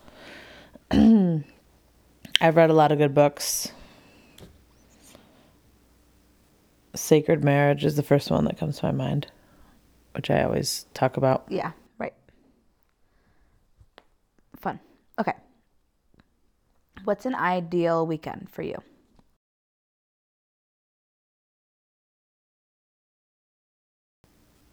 I've 2.41 2.57
read 2.57 2.71
a 2.71 2.75
lot 2.75 2.93
of 2.93 2.99
good 2.99 3.15
books. 3.15 3.73
Sacred 6.95 7.43
Marriage 7.45 7.85
is 7.85 7.97
the 7.97 8.03
first 8.03 8.31
one 8.31 8.45
that 8.45 8.59
comes 8.59 8.79
to 8.79 8.87
my 8.87 8.93
mind, 8.93 9.27
which 10.15 10.31
I 10.31 10.43
always 10.43 10.87
talk 10.95 11.17
about. 11.17 11.45
Yeah, 11.49 11.73
right. 11.99 12.15
Fun. 14.57 14.79
Okay. 15.19 15.35
What's 17.05 17.27
an 17.27 17.35
ideal 17.35 18.07
weekend 18.07 18.49
for 18.51 18.63
you? 18.63 18.81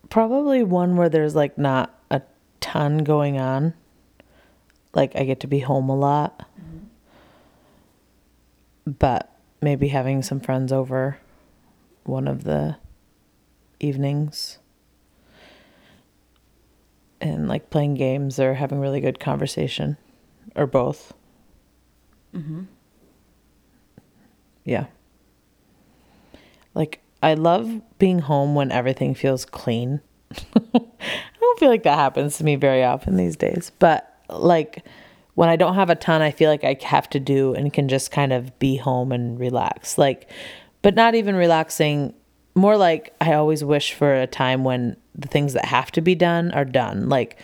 Probably 0.10 0.64
one 0.64 0.98
where 0.98 1.10
there's 1.10 1.36
like 1.36 1.58
not 1.58 2.00
a 2.12 2.22
ton 2.60 3.00
going 3.00 3.40
on. 3.40 3.74
Like 4.94 5.16
I 5.16 5.24
get 5.24 5.40
to 5.42 5.48
be 5.48 5.60
home 5.60 5.90
a 5.90 5.96
lot. 5.96 6.48
But 8.86 9.32
maybe 9.62 9.88
having 9.88 10.22
some 10.22 10.40
friends 10.40 10.72
over 10.72 11.18
one 12.04 12.28
of 12.28 12.44
the 12.44 12.78
evenings 13.80 14.60
and 17.20 17.48
like 17.48 17.70
playing 17.70 17.96
games 17.96 18.40
or 18.40 18.54
having 18.54 18.80
really 18.80 19.00
good 19.00 19.20
conversation 19.20 19.98
or 20.56 20.68
both. 20.68 21.14
Mm-hmm. 22.34 22.64
Yeah. 24.64 24.86
Like 26.74 27.02
I 27.24 27.34
love 27.34 27.82
being 27.98 28.20
home 28.20 28.56
when 28.56 28.72
everything 28.72 29.16
feels 29.16 29.46
clean. 29.46 30.02
I 30.56 30.82
don't 31.40 31.60
feel 31.60 31.70
like 31.70 31.84
that 31.84 31.98
happens 31.98 32.38
to 32.38 32.44
me 32.44 32.56
very 32.56 32.84
often 32.84 33.16
these 33.16 33.36
days, 33.36 33.72
but 33.80 34.20
like 34.30 34.84
when 35.36 35.50
I 35.50 35.56
don't 35.56 35.76
have 35.76 35.90
a 35.90 35.96
ton 35.96 36.22
I 36.22 36.32
feel 36.32 36.50
like 36.50 36.64
I 36.64 36.78
have 36.84 37.10
to 37.12 37.20
do 37.20 37.54
and 37.54 37.72
can 37.72 37.88
just 37.88 38.12
kind 38.12 38.34
of 38.34 38.58
be 38.60 38.78
home 38.78 39.12
and 39.12 39.40
relax. 39.40 39.98
Like 39.98 40.30
but 40.82 40.96
not 40.96 41.16
even 41.16 41.36
relaxing 41.36 42.14
more 42.56 42.78
like 42.78 43.14
I 43.20 43.34
always 43.34 43.64
wish 43.64 43.94
for 43.94 44.14
a 44.14 44.28
time 44.28 44.64
when 44.64 44.96
the 45.14 45.28
things 45.28 45.54
that 45.54 45.66
have 45.66 45.92
to 45.94 46.02
be 46.02 46.16
done 46.16 46.52
are 46.52 46.66
done. 46.66 47.10
Like 47.10 47.38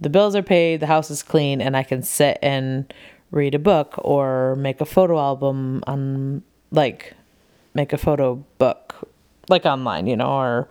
the 0.00 0.10
bills 0.10 0.34
are 0.34 0.42
paid, 0.42 0.80
the 0.80 0.86
house 0.86 1.10
is 1.10 1.22
clean, 1.22 1.60
and 1.60 1.76
I 1.76 1.82
can 1.82 2.02
sit 2.02 2.38
and 2.42 2.92
read 3.30 3.54
a 3.54 3.58
book 3.58 3.94
or 3.98 4.56
make 4.56 4.80
a 4.80 4.84
photo 4.84 5.18
album 5.18 5.82
on 5.86 6.42
like 6.70 7.14
make 7.74 7.92
a 7.92 7.98
photo 7.98 8.36
book 8.58 8.94
like 9.48 9.64
online, 9.64 10.06
you 10.06 10.16
know, 10.16 10.30
or 10.30 10.68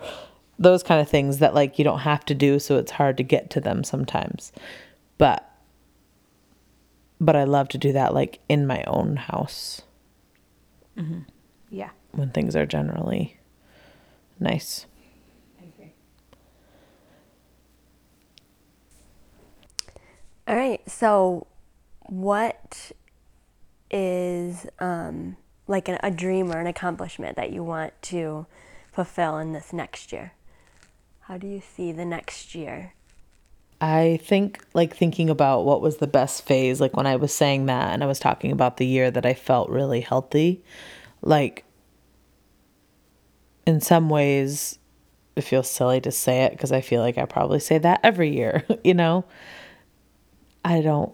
those 0.60 0.84
kind 0.84 1.02
of 1.02 1.10
things 1.10 1.40
that 1.40 1.54
like 1.54 1.78
you 1.78 1.84
don't 1.84 2.00
have 2.00 2.26
to 2.26 2.34
do 2.34 2.60
so 2.60 2.78
it's 2.78 2.92
hard 2.92 3.18
to 3.18 3.24
get 3.24 3.50
to 3.52 3.62
them 3.62 3.84
sometimes. 3.84 4.52
But 5.18 5.50
but 7.20 7.36
I 7.36 7.44
love 7.44 7.70
to 7.70 7.78
do 7.78 7.92
that 7.94 8.14
like 8.14 8.40
in 8.50 8.68
my 8.68 8.84
own 8.86 9.16
house 9.16 9.82
Yeah. 11.70 11.90
when 12.12 12.30
things 12.32 12.56
are 12.56 12.66
generally 12.66 13.38
nice. 14.40 14.86
All 20.48 20.56
right. 20.56 20.82
So, 20.90 21.48
what 22.08 22.92
is 23.90 24.68
um, 24.80 25.38
like 25.68 25.88
an, 25.88 25.98
a 26.04 26.12
dream 26.12 26.52
or 26.52 26.60
an 26.60 26.68
accomplishment 26.68 27.36
that 27.36 27.52
you 27.52 27.64
want 27.64 28.00
to 28.04 28.46
fulfill 28.92 29.38
in 29.38 29.54
this 29.54 29.74
next 29.74 30.12
year? 30.12 30.34
How 31.22 31.38
do 31.38 31.48
you 31.48 31.62
see 31.62 31.92
the 31.92 32.06
next 32.06 32.54
year? 32.54 32.94
I 33.82 34.20
think 34.24 34.64
like 34.74 34.96
thinking 34.96 35.30
about 35.30 35.66
what 35.66 35.82
was 35.82 35.98
the 35.98 36.08
best 36.08 36.46
phase, 36.46 36.80
like 36.80 36.96
when 36.96 37.08
I 37.08 37.18
was 37.18 37.34
saying 37.34 37.66
that 37.66 37.94
and 37.94 38.04
I 38.04 38.08
was 38.08 38.20
talking 38.20 38.52
about 38.52 38.78
the 38.78 38.86
year 38.86 39.12
that 39.12 39.26
I 39.26 39.34
felt 39.34 39.70
really 39.70 40.02
healthy, 40.02 40.64
like 41.22 41.66
in 43.66 43.82
some 43.82 44.10
ways 44.10 44.80
it 45.36 45.42
feels 45.42 45.70
silly 45.70 46.00
to 46.02 46.12
say 46.12 46.44
it 46.44 46.52
because 46.52 46.72
I 46.72 46.82
feel 46.82 47.02
like 47.02 47.18
I 47.18 47.26
probably 47.26 47.60
say 47.60 47.78
that 47.80 48.00
every 48.04 48.36
year, 48.36 48.64
you 48.84 48.94
know? 48.94 49.26
I 50.64 50.82
don't 50.82 51.14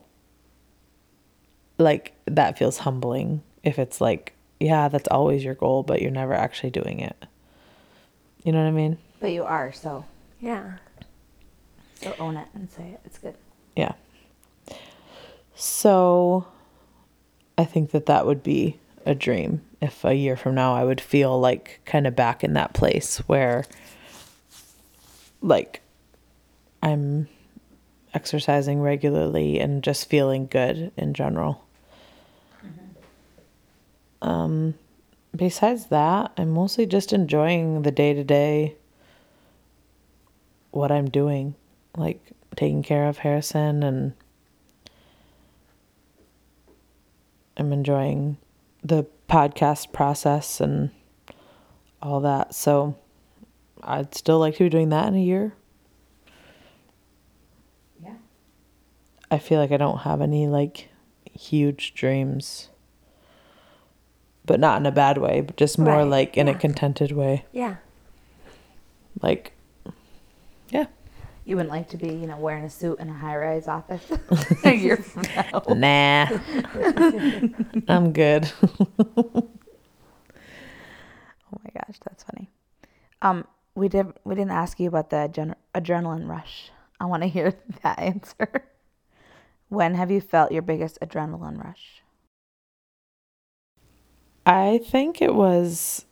like 1.78 2.13
that 2.26 2.58
feels 2.58 2.78
humbling 2.78 3.41
if 3.63 3.80
it's 3.80 4.00
like, 4.00 4.34
yeah, 4.60 4.88
that's 4.88 5.08
always 5.10 5.43
your 5.43 5.56
goal, 5.56 5.84
but 5.84 6.02
you're 6.02 6.12
never 6.12 6.34
actually 6.34 6.69
doing 6.69 7.00
it. 7.00 7.26
You 8.43 8.52
know 8.52 8.60
what 8.60 8.67
I 8.67 8.71
mean? 8.71 8.97
But 9.19 9.32
you 9.32 9.43
are, 9.43 9.74
so 9.74 10.06
Yeah. 10.39 10.78
So 12.02 12.16
own 12.20 12.38
it 12.38 12.48
and 12.54 12.70
say 12.70 12.90
it. 12.90 13.02
It's 13.06 13.18
good. 13.18 13.36
Yeah. 13.76 13.94
So 15.56 16.48
I 17.58 17.66
think 17.66 17.92
that 17.92 18.08
that 18.08 18.26
would 18.26 18.42
be 18.44 18.80
a 19.06 19.16
dream 19.16 19.62
if 19.82 20.04
a 20.04 20.14
year 20.14 20.36
from 20.36 20.56
now 20.56 20.76
I 20.76 20.84
would 20.84 21.02
feel 21.02 21.40
like 21.40 21.82
kind 21.86 22.06
of 22.06 22.16
back 22.16 22.44
in 22.44 22.54
that 22.54 22.74
place 22.74 23.18
where 23.28 23.66
like 25.42 25.82
I'm 26.84 27.28
exercising 28.14 28.82
regularly 28.82 29.60
and 29.60 29.84
just 29.84 30.10
feeling 30.10 30.48
good 30.48 30.92
in 30.98 31.14
general. 31.14 31.66
Um 34.22 34.76
besides 35.36 35.88
that, 35.88 36.32
I'm 36.38 36.52
mostly 36.52 36.86
just 36.86 37.14
enjoying 37.14 37.82
the 37.84 37.92
day 37.92 38.14
to 38.14 38.24
day 38.24 38.76
what 40.72 40.92
I'm 40.92 41.10
doing, 41.10 41.56
like 41.96 42.22
taking 42.56 42.84
care 42.84 43.08
of 43.08 43.20
Harrison, 43.20 43.84
and 43.84 44.14
I'm 47.58 47.72
enjoying 47.74 48.38
the 48.84 49.06
podcast 49.30 49.94
process 49.94 50.60
and 50.60 50.92
all 52.02 52.20
that. 52.22 52.54
So 52.54 52.96
I'd 53.84 54.16
still 54.16 54.40
like 54.40 54.56
to 54.58 54.64
be 54.64 54.70
doing 54.70 54.90
that 54.90 55.08
in 55.08 55.16
a 55.16 55.22
year. 55.22 55.54
Yeah. 58.04 58.16
I 59.30 59.38
feel 59.38 59.60
like 59.60 59.72
I 59.72 59.78
don't 59.78 60.00
have 60.00 60.22
any 60.22 60.48
like 60.48 60.90
huge 61.34 61.94
dreams, 61.94 62.70
but 64.46 64.60
not 64.60 64.80
in 64.80 64.86
a 64.86 64.92
bad 64.92 65.18
way, 65.18 65.42
but 65.42 65.58
just 65.58 65.78
more 65.78 65.98
Right, 65.98 66.04
like 66.04 66.38
in 66.38 66.48
a 66.48 66.56
contented 66.56 67.12
way. 67.12 67.46
Yeah. 67.52 67.76
Like, 69.22 69.54
yeah. 69.54 69.61
You 71.44 71.56
wouldn't 71.56 71.72
like 71.72 71.90
to 71.90 71.98
be, 71.98 72.08
you 72.08 72.28
know, 72.28 72.38
wearing 72.38 72.64
a 72.66 72.70
suit 72.70 73.00
in 73.00 73.10
a 73.10 73.14
high 73.14 73.36
rise 73.36 73.68
office 73.68 74.06
a 74.64 74.74
year 74.76 74.98
from 74.98 75.24
now. 75.36 75.64
Nah. 75.70 76.28
I'm 77.88 78.14
good. 78.14 78.52
Oh 81.54 81.60
my 81.66 81.70
gosh, 81.74 81.98
that's 82.06 82.24
funny. 82.24 82.50
Um, 83.22 83.46
we 83.76 83.90
did 83.90 84.08
we 84.24 84.36
didn't 84.36 84.52
ask 84.52 84.80
you 84.80 84.88
about 84.88 85.10
the 85.10 85.18
adren- 85.18 85.56
adrenaline 85.76 86.28
rush. 86.28 86.72
I 87.00 87.06
want 87.06 87.24
to 87.24 87.28
hear 87.28 87.54
that 87.84 88.00
answer. 88.00 88.64
When 89.68 89.96
have 89.96 90.12
you 90.12 90.22
felt 90.22 90.52
your 90.52 90.62
biggest 90.62 90.98
adrenaline 91.02 91.62
rush? 91.62 92.04
I 94.46 94.80
think 94.84 95.22
it 95.22 95.36
was. 95.36 96.06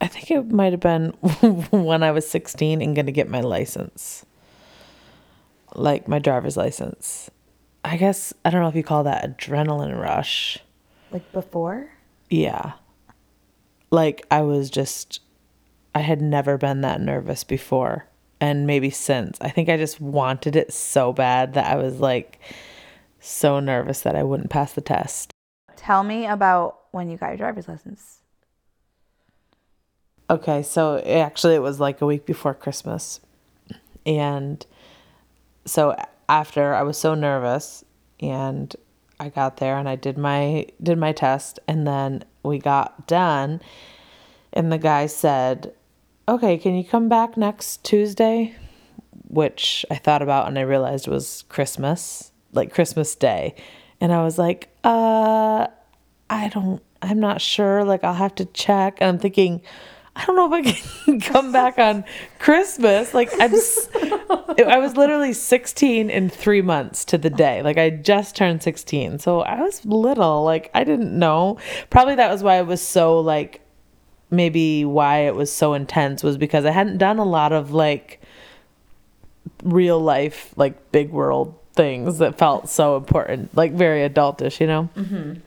I 0.00 0.06
think 0.08 0.30
it 0.30 0.50
might 0.50 0.72
have 0.72 0.80
been 0.80 1.10
when 1.70 2.02
I 2.02 2.10
was 2.10 2.28
16 2.28 2.82
and 2.82 2.94
going 2.94 3.06
to 3.06 3.12
get 3.12 3.30
my 3.30 3.40
license. 3.40 4.26
Like 5.74 6.06
my 6.08 6.18
driver's 6.18 6.56
license. 6.56 7.30
I 7.84 7.96
guess, 7.96 8.34
I 8.44 8.50
don't 8.50 8.62
know 8.62 8.68
if 8.68 8.74
you 8.74 8.82
call 8.82 9.04
that 9.04 9.38
adrenaline 9.38 9.98
rush. 9.98 10.58
Like 11.10 11.30
before? 11.32 11.90
Yeah. 12.28 12.72
Like 13.90 14.26
I 14.30 14.42
was 14.42 14.70
just, 14.70 15.20
I 15.94 16.00
had 16.00 16.20
never 16.20 16.58
been 16.58 16.80
that 16.82 17.00
nervous 17.00 17.44
before. 17.44 18.06
And 18.40 18.66
maybe 18.66 18.90
since. 18.90 19.38
I 19.40 19.48
think 19.48 19.68
I 19.68 19.76
just 19.78 20.00
wanted 20.00 20.56
it 20.56 20.72
so 20.72 21.12
bad 21.12 21.54
that 21.54 21.72
I 21.72 21.76
was 21.76 22.00
like 22.00 22.38
so 23.18 23.60
nervous 23.60 24.00
that 24.00 24.14
I 24.14 24.22
wouldn't 24.22 24.50
pass 24.50 24.72
the 24.72 24.80
test. 24.82 25.30
Tell 25.74 26.02
me 26.02 26.26
about 26.26 26.80
when 26.90 27.08
you 27.08 27.16
got 27.16 27.28
your 27.28 27.36
driver's 27.38 27.68
license. 27.68 28.20
Okay, 30.28 30.62
so 30.62 30.98
actually 30.98 31.54
it 31.54 31.62
was 31.62 31.78
like 31.78 32.00
a 32.00 32.06
week 32.06 32.26
before 32.26 32.54
Christmas. 32.54 33.20
And 34.04 34.64
so 35.64 35.96
after 36.28 36.74
I 36.74 36.82
was 36.82 36.98
so 36.98 37.14
nervous 37.14 37.84
and 38.20 38.74
I 39.20 39.28
got 39.28 39.58
there 39.58 39.78
and 39.78 39.88
I 39.88 39.96
did 39.96 40.18
my 40.18 40.66
did 40.82 40.98
my 40.98 41.12
test 41.12 41.58
and 41.68 41.86
then 41.86 42.24
we 42.42 42.58
got 42.58 43.06
done 43.06 43.60
and 44.52 44.72
the 44.72 44.78
guy 44.78 45.06
said, 45.06 45.72
"Okay, 46.28 46.58
can 46.58 46.74
you 46.74 46.84
come 46.84 47.08
back 47.08 47.36
next 47.36 47.84
Tuesday?" 47.84 48.54
Which 49.28 49.84
I 49.90 49.96
thought 49.96 50.22
about 50.22 50.48
and 50.48 50.58
I 50.58 50.62
realized 50.62 51.08
was 51.08 51.44
Christmas, 51.48 52.32
like 52.52 52.72
Christmas 52.72 53.14
Day. 53.14 53.54
And 54.00 54.12
I 54.12 54.22
was 54.24 54.38
like, 54.38 54.68
"Uh, 54.82 55.68
I 56.30 56.48
don't 56.48 56.82
I'm 57.02 57.20
not 57.20 57.40
sure. 57.40 57.84
Like 57.84 58.02
I'll 58.02 58.14
have 58.14 58.34
to 58.36 58.44
check." 58.46 58.98
And 59.00 59.08
I'm 59.08 59.18
thinking, 59.18 59.62
I 60.16 60.24
don't 60.24 60.36
know 60.36 60.52
if 60.52 60.66
I 60.66 60.72
can 60.72 61.20
come 61.32 61.52
back 61.52 61.78
on 61.78 62.04
Christmas. 62.38 63.12
Like 63.12 63.30
I'm, 63.34 63.52
I 64.66 64.78
was 64.78 64.96
literally 64.96 65.34
16 65.34 66.08
in 66.08 66.30
three 66.30 66.62
months 66.62 67.04
to 67.06 67.18
the 67.18 67.28
day. 67.28 67.62
Like 67.62 67.76
I 67.76 67.90
just 67.90 68.34
turned 68.34 68.62
16, 68.62 69.18
so 69.18 69.40
I 69.42 69.60
was 69.60 69.84
little. 69.84 70.42
Like 70.42 70.70
I 70.74 70.84
didn't 70.84 71.16
know. 71.16 71.58
Probably 71.90 72.14
that 72.14 72.30
was 72.30 72.42
why 72.42 72.58
it 72.58 72.66
was 72.66 72.80
so 72.80 73.20
like, 73.20 73.60
maybe 74.30 74.84
why 74.84 75.18
it 75.18 75.34
was 75.34 75.52
so 75.52 75.74
intense 75.74 76.22
was 76.22 76.38
because 76.38 76.64
I 76.64 76.70
hadn't 76.70 76.98
done 76.98 77.18
a 77.18 77.24
lot 77.24 77.52
of 77.52 77.72
like 77.72 78.20
real 79.62 80.00
life, 80.00 80.54
like 80.56 80.92
big 80.92 81.10
world 81.10 81.58
things 81.74 82.18
that 82.18 82.38
felt 82.38 82.70
so 82.70 82.96
important, 82.96 83.54
like 83.54 83.72
very 83.72 84.08
adultish, 84.08 84.60
you 84.60 84.66
know. 84.66 84.88
Mm-hmm. 84.96 85.40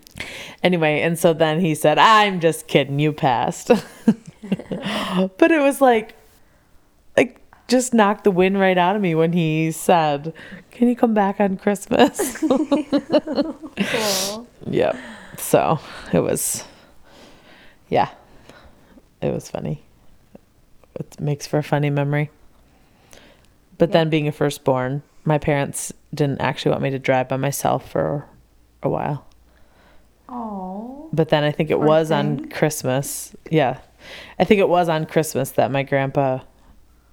Anyway, 0.63 1.01
and 1.01 1.17
so 1.17 1.33
then 1.33 1.59
he 1.59 1.75
said, 1.75 1.97
"I'm 1.97 2.39
just 2.39 2.67
kidding. 2.67 2.99
You 2.99 3.13
passed." 3.13 3.67
but 5.37 5.51
it 5.51 5.61
was 5.61 5.81
like 5.81 6.15
like 7.17 7.39
just 7.67 7.93
knocked 7.93 8.23
the 8.23 8.31
wind 8.31 8.59
right 8.59 8.77
out 8.77 8.95
of 8.95 9.01
me 9.01 9.13
when 9.13 9.33
he 9.33 9.69
said 9.69 10.33
can 10.71 10.87
you 10.87 10.95
come 10.95 11.13
back 11.13 11.39
on 11.39 11.57
christmas 11.57 12.41
yep 14.65 14.95
so 15.37 15.77
it 16.13 16.21
was 16.21 16.63
yeah 17.89 18.09
it 19.21 19.31
was 19.31 19.51
funny 19.51 19.83
it 20.95 21.19
makes 21.19 21.45
for 21.45 21.59
a 21.59 21.63
funny 21.63 21.89
memory 21.89 22.31
but 23.77 23.91
then 23.91 24.09
being 24.09 24.27
a 24.27 24.31
firstborn 24.31 25.03
my 25.29 25.37
parents 25.37 25.93
didn't 26.13 26.41
actually 26.41 26.71
want 26.71 26.81
me 26.81 26.89
to 26.89 26.99
drive 26.99 27.29
by 27.29 27.37
myself 27.37 27.89
for 27.89 28.25
a 28.81 28.89
while. 28.89 29.25
But 31.11 31.29
then 31.29 31.43
I 31.43 31.51
think 31.51 31.69
it 31.69 31.79
was 31.79 32.11
on. 32.11 32.49
Christmas. 32.49 33.35
Yeah. 33.49 33.79
I 34.37 34.43
think 34.43 34.59
it 34.59 34.69
was 34.69 34.89
on 34.89 35.05
Christmas 35.05 35.51
that 35.51 35.71
my 35.71 35.83
grandpa 35.83 36.39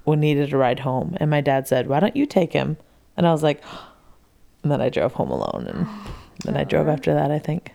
needed 0.06 0.52
a 0.52 0.56
ride 0.56 0.80
home. 0.80 1.16
And 1.18 1.30
my 1.30 1.40
dad 1.40 1.66
said, 1.66 1.88
Why 1.88 2.00
don't 2.00 2.16
you 2.16 2.26
take 2.26 2.52
him? 2.52 2.76
And 3.16 3.26
I 3.26 3.32
was 3.32 3.42
like, 3.42 3.62
And 4.62 4.72
then 4.72 4.80
I 4.80 4.88
drove 4.88 5.12
home 5.14 5.30
alone. 5.30 5.66
And 5.66 5.86
then 6.44 6.56
I 6.56 6.64
drove 6.64 6.88
after 6.88 7.14
that, 7.14 7.30
I 7.30 7.38
think. 7.38 7.72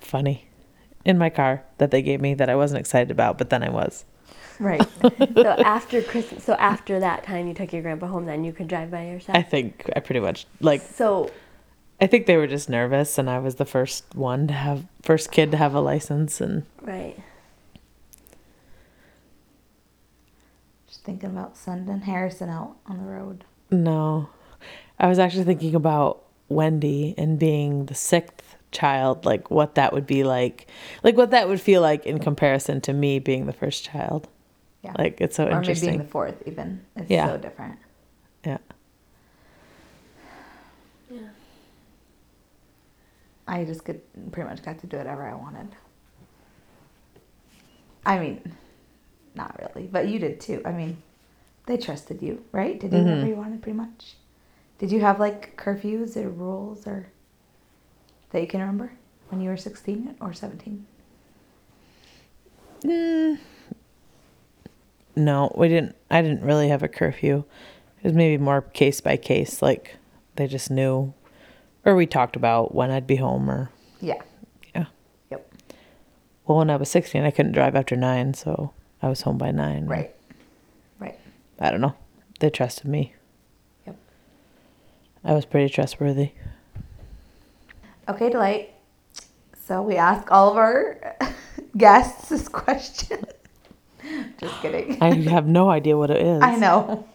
Funny. 0.00 0.46
in 1.04 1.18
my 1.18 1.30
car 1.30 1.64
that 1.78 1.90
they 1.90 2.02
gave 2.02 2.20
me 2.20 2.34
that 2.34 2.50
I 2.50 2.54
wasn't 2.54 2.80
excited 2.80 3.10
about, 3.10 3.38
but 3.38 3.50
then 3.50 3.62
I 3.62 3.70
was. 3.70 4.04
Right. 4.60 4.86
so 5.34 5.48
after 5.64 6.02
Christmas, 6.02 6.44
so 6.44 6.52
after 6.54 7.00
that 7.00 7.24
time 7.24 7.48
you 7.48 7.54
took 7.54 7.72
your 7.72 7.82
grandpa 7.82 8.06
home, 8.06 8.26
then 8.26 8.44
you 8.44 8.52
could 8.52 8.68
drive 8.68 8.90
by 8.90 9.06
yourself. 9.06 9.36
I 9.36 9.42
think 9.42 9.90
I 9.96 10.00
pretty 10.00 10.20
much 10.20 10.46
like 10.60 10.82
so 10.82 11.30
I 12.02 12.06
think 12.08 12.26
they 12.26 12.36
were 12.36 12.48
just 12.48 12.68
nervous 12.68 13.16
and 13.16 13.30
I 13.30 13.38
was 13.38 13.54
the 13.54 13.64
first 13.64 14.04
one 14.14 14.46
to 14.48 14.52
have 14.54 14.84
first 15.02 15.30
kid 15.30 15.50
to 15.52 15.56
have 15.56 15.72
a 15.74 15.80
license 15.80 16.40
and 16.40 16.64
right. 16.82 17.16
Just 20.88 21.04
thinking 21.04 21.30
about 21.30 21.56
sending 21.56 22.00
Harrison 22.00 22.48
out 22.48 22.76
on 22.86 22.98
the 22.98 23.04
road. 23.04 23.44
no. 23.70 24.28
I 24.98 25.08
was 25.08 25.18
actually 25.18 25.44
thinking 25.44 25.74
about 25.74 26.22
Wendy 26.48 27.14
and 27.18 27.36
being 27.38 27.86
the 27.86 27.94
sixth 27.94 28.54
child, 28.70 29.24
like 29.24 29.50
what 29.50 29.74
that 29.74 29.92
would 29.92 30.06
be 30.06 30.22
like. 30.22 30.68
Like 31.02 31.16
what 31.16 31.30
that 31.32 31.48
would 31.48 31.60
feel 31.60 31.80
like 31.82 32.06
in 32.06 32.20
comparison 32.20 32.80
to 32.82 32.92
me 32.92 33.18
being 33.18 33.46
the 33.46 33.52
first 33.52 33.82
child. 33.84 34.28
Yeah. 34.84 34.92
Like 34.96 35.20
it's 35.20 35.34
so 35.34 35.48
interesting. 35.48 35.88
or 35.88 35.92
being 35.92 36.02
the 36.04 36.08
fourth 36.10 36.36
even. 36.46 36.84
It's 36.94 37.10
Yeah. 37.10 37.26
so 37.28 37.36
different. 37.38 37.78
yeah. 38.44 38.58
I 43.46 43.64
just 43.64 43.84
could 43.84 44.00
pretty 44.32 44.48
much 44.48 44.62
got 44.62 44.78
to 44.80 44.86
do 44.86 44.96
whatever 44.96 45.26
I 45.26 45.34
wanted. 45.34 45.68
I 48.04 48.18
mean, 48.18 48.56
not 49.34 49.58
really, 49.60 49.88
but 49.88 50.08
you 50.08 50.18
did 50.18 50.40
too. 50.40 50.62
I 50.64 50.72
mean, 50.72 51.02
they 51.66 51.76
trusted 51.76 52.22
you, 52.22 52.44
right? 52.52 52.78
Did 52.78 52.92
you 52.92 52.98
do 52.98 53.04
whatever 53.04 53.26
you 53.26 53.36
wanted 53.36 53.62
pretty 53.62 53.76
much? 53.76 54.16
Did 54.78 54.90
you 54.90 55.00
have 55.00 55.20
like 55.20 55.56
curfews 55.56 56.16
or 56.16 56.28
rules 56.28 56.86
or 56.86 57.08
that 58.30 58.40
you 58.40 58.48
can 58.48 58.60
remember 58.60 58.92
when 59.28 59.40
you 59.40 59.48
were 59.48 59.56
16 59.56 60.16
or 60.20 60.32
17? 60.32 60.86
Mm. 62.84 63.38
No, 65.14 65.52
we 65.56 65.68
didn't. 65.68 65.94
I 66.10 66.22
didn't 66.22 66.42
really 66.42 66.68
have 66.68 66.82
a 66.82 66.88
curfew. 66.88 67.44
It 67.98 68.04
was 68.04 68.12
maybe 68.12 68.42
more 68.42 68.62
case 68.62 69.00
by 69.00 69.16
case. 69.16 69.62
Like 69.62 69.96
they 70.36 70.46
just 70.46 70.70
knew, 70.70 71.14
or 71.84 71.94
we 71.94 72.06
talked 72.06 72.36
about 72.36 72.74
when 72.74 72.90
I'd 72.90 73.06
be 73.06 73.16
home. 73.16 73.50
Or 73.50 73.70
Yeah. 74.00 74.20
yeah. 74.74 74.86
Yep. 75.30 75.52
Well, 76.46 76.58
when 76.58 76.70
I 76.70 76.76
was 76.76 76.90
sixteen, 76.90 77.24
I 77.24 77.30
couldn't 77.30 77.52
drive 77.52 77.74
after 77.76 77.96
nine, 77.96 78.34
so 78.34 78.72
I 79.02 79.08
was 79.08 79.22
home 79.22 79.38
by 79.38 79.50
nine. 79.50 79.86
Right. 79.86 80.14
Right. 80.98 81.18
I 81.60 81.70
don't 81.70 81.80
know. 81.80 81.94
They 82.40 82.50
trusted 82.50 82.86
me. 82.86 83.14
Yep. 83.86 83.96
I 85.24 85.32
was 85.34 85.44
pretty 85.44 85.72
trustworthy. 85.72 86.32
Okay, 88.08 88.30
Delight. 88.30 88.70
So 89.64 89.80
we 89.82 89.96
ask 89.96 90.30
all 90.32 90.50
of 90.50 90.56
our 90.56 91.16
guests 91.76 92.28
this 92.28 92.48
question. 92.48 93.24
Just 94.40 94.60
kidding. 94.60 95.00
I 95.00 95.14
have 95.30 95.46
no 95.46 95.70
idea 95.70 95.96
what 95.96 96.10
it 96.10 96.20
is. 96.26 96.42
I 96.42 96.56
know. 96.56 97.06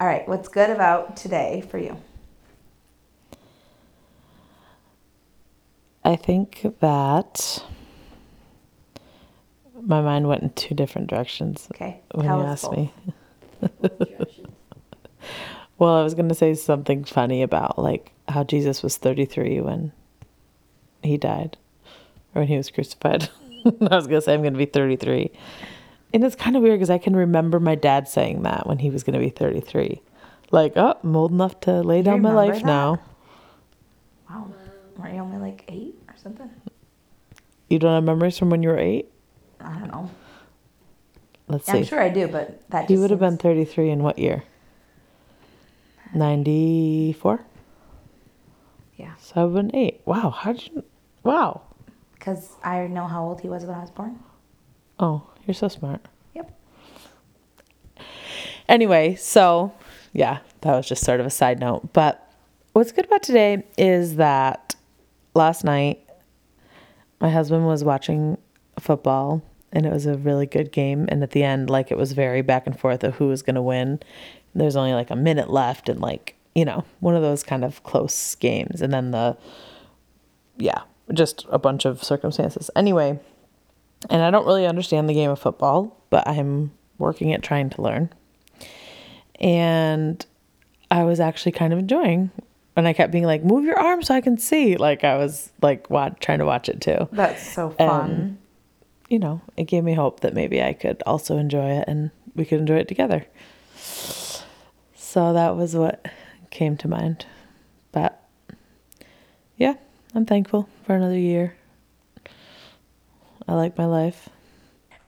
All 0.00 0.06
right, 0.06 0.26
what's 0.26 0.48
good 0.48 0.70
about 0.70 1.16
today 1.18 1.62
for 1.70 1.76
you? 1.78 1.96
I 6.04 6.16
think 6.16 6.78
that 6.80 7.64
my 9.80 10.00
mind 10.00 10.28
went 10.28 10.42
in 10.42 10.50
two 10.50 10.74
different 10.74 11.08
directions 11.08 11.68
Okay, 11.74 12.00
when 12.12 12.26
tell 12.26 12.40
you 12.40 12.46
asked 12.46 12.64
both. 12.64 12.76
me. 12.76 12.92
Well, 15.82 15.96
I 15.96 16.04
was 16.04 16.14
going 16.14 16.28
to 16.28 16.34
say 16.36 16.54
something 16.54 17.02
funny 17.02 17.42
about 17.42 17.76
like 17.76 18.12
how 18.28 18.44
Jesus 18.44 18.84
was 18.84 18.98
33 18.98 19.60
when 19.62 19.90
he 21.02 21.16
died 21.16 21.56
or 22.34 22.42
when 22.42 22.46
he 22.46 22.56
was 22.56 22.70
crucified. 22.70 23.28
I 23.66 23.96
was 23.96 24.06
going 24.06 24.20
to 24.20 24.24
say 24.24 24.34
I'm 24.34 24.42
going 24.42 24.52
to 24.52 24.58
be 24.58 24.64
33. 24.66 25.32
And 26.14 26.22
it's 26.22 26.36
kind 26.36 26.54
of 26.54 26.62
weird 26.62 26.78
because 26.78 26.88
I 26.90 26.98
can 26.98 27.16
remember 27.16 27.58
my 27.58 27.74
dad 27.74 28.06
saying 28.06 28.42
that 28.42 28.64
when 28.68 28.78
he 28.78 28.90
was 28.90 29.02
going 29.02 29.14
to 29.14 29.18
be 29.18 29.30
33. 29.30 30.00
Like, 30.52 30.74
oh, 30.76 30.96
I'm 31.02 31.16
old 31.16 31.32
enough 31.32 31.58
to 31.62 31.80
lay 31.80 32.00
down 32.02 32.22
my 32.22 32.32
life 32.32 32.56
that? 32.56 32.64
now. 32.64 33.00
Wow. 34.30 34.52
Were 34.96 35.08
you 35.08 35.20
only 35.20 35.38
like 35.38 35.64
eight 35.68 35.94
or 36.08 36.14
something? 36.16 36.50
You 37.68 37.78
don't 37.78 37.94
have 37.94 38.04
memories 38.04 38.38
from 38.38 38.50
when 38.50 38.62
you 38.62 38.68
were 38.68 38.78
eight? 38.78 39.10
I 39.60 39.78
don't 39.78 39.88
know. 39.90 40.10
Let's 41.48 41.66
see. 41.66 41.78
I'm 41.78 41.84
sure 41.84 42.00
I 42.00 42.08
do, 42.08 42.28
but 42.28 42.68
that 42.70 42.88
He 42.88 42.96
would 42.96 43.10
have 43.10 43.20
been 43.20 43.36
33 43.38 43.90
in 43.90 44.02
what 44.02 44.18
year? 44.18 44.44
94? 46.14 47.40
Yeah, 48.96 49.12
So 49.18 49.32
I 49.36 49.44
would 49.44 49.56
have 49.64 49.66
been 49.72 49.76
eight. 49.76 50.00
Wow. 50.04 50.30
How 50.30 50.52
did 50.52 50.68
you? 50.68 50.84
Wow. 51.24 51.62
because 52.14 52.50
I 52.64 52.86
know 52.88 53.06
how 53.06 53.24
old 53.24 53.40
he 53.40 53.48
was 53.48 53.64
when 53.64 53.74
I 53.76 53.80
was 53.80 53.90
born. 53.90 54.18
Oh, 54.98 55.22
you're 55.46 55.54
so 55.54 55.68
smart. 55.68 56.00
Yep. 56.34 56.52
Anyway, 58.68 59.14
so 59.14 59.72
yeah, 60.12 60.38
that 60.60 60.76
was 60.76 60.86
just 60.88 61.04
sort 61.04 61.20
of 61.20 61.26
a 61.26 61.30
side 61.30 61.58
note. 61.60 61.92
But 61.92 62.32
what's 62.72 62.92
good 62.92 63.06
about 63.06 63.22
today 63.22 63.64
is 63.78 64.16
that 64.16 64.74
last 65.34 65.64
night 65.64 66.06
my 67.20 67.30
husband 67.30 67.66
was 67.66 67.84
watching 67.84 68.36
football 68.80 69.42
and 69.72 69.86
it 69.86 69.92
was 69.92 70.06
a 70.06 70.18
really 70.18 70.44
good 70.44 70.72
game. 70.72 71.06
And 71.08 71.22
at 71.22 71.30
the 71.30 71.44
end, 71.44 71.70
like 71.70 71.90
it 71.90 71.96
was 71.96 72.12
very 72.12 72.42
back 72.42 72.66
and 72.66 72.78
forth 72.78 73.04
of 73.04 73.14
who 73.14 73.28
was 73.28 73.42
going 73.42 73.54
to 73.54 73.62
win. 73.62 74.00
There's 74.54 74.76
only 74.76 74.92
like 74.92 75.10
a 75.10 75.16
minute 75.16 75.48
left 75.48 75.88
and 75.88 76.00
like, 76.00 76.34
you 76.54 76.64
know, 76.64 76.84
one 76.98 77.14
of 77.14 77.22
those 77.22 77.44
kind 77.44 77.64
of 77.64 77.82
close 77.84 78.34
games. 78.34 78.82
And 78.82 78.92
then 78.92 79.12
the, 79.12 79.38
yeah, 80.58 80.82
just 81.14 81.46
a 81.50 81.58
bunch 81.58 81.84
of 81.84 82.02
circumstances. 82.02 82.70
Anyway, 82.74 83.18
and 84.10 84.22
I 84.22 84.30
don't 84.32 84.46
really 84.46 84.66
understand 84.66 85.08
the 85.08 85.14
game 85.14 85.30
of 85.30 85.38
football, 85.38 85.96
but 86.10 86.26
I'm 86.26 86.72
working 86.98 87.32
at 87.32 87.42
trying 87.42 87.70
to 87.70 87.82
learn. 87.82 88.10
And 89.40 90.26
I 90.90 91.04
was 91.04 91.20
actually 91.20 91.52
kind 91.52 91.72
of 91.72 91.78
enjoying 91.78 92.30
and 92.76 92.88
I 92.88 92.92
kept 92.92 93.12
being 93.12 93.24
like, 93.24 93.44
move 93.44 93.64
your 93.64 93.78
arm 93.78 94.02
so 94.02 94.14
I 94.14 94.20
can 94.20 94.38
see. 94.38 94.76
Like 94.76 95.04
I 95.04 95.16
was 95.16 95.52
like 95.60 95.90
watch, 95.90 96.16
trying 96.20 96.38
to 96.38 96.46
watch 96.46 96.68
it 96.68 96.80
too. 96.80 97.08
That's 97.12 97.46
so 97.46 97.70
fun. 97.70 98.38
You 99.08 99.18
know, 99.18 99.42
it 99.56 99.64
gave 99.64 99.84
me 99.84 99.94
hope 99.94 100.20
that 100.20 100.32
maybe 100.34 100.62
I 100.62 100.72
could 100.72 101.02
also 101.04 101.36
enjoy 101.36 101.70
it 101.72 101.84
and 101.86 102.10
we 102.34 102.44
could 102.46 102.60
enjoy 102.60 102.76
it 102.76 102.88
together. 102.88 103.26
So 103.76 105.32
that 105.34 105.56
was 105.56 105.76
what 105.76 106.06
came 106.50 106.76
to 106.78 106.88
mind. 106.88 107.26
But 107.92 108.22
yeah, 109.56 109.74
I'm 110.14 110.24
thankful 110.24 110.68
for 110.84 110.94
another 110.94 111.18
year. 111.18 111.56
I 113.46 113.54
like 113.54 113.76
my 113.76 113.86
life. 113.86 114.30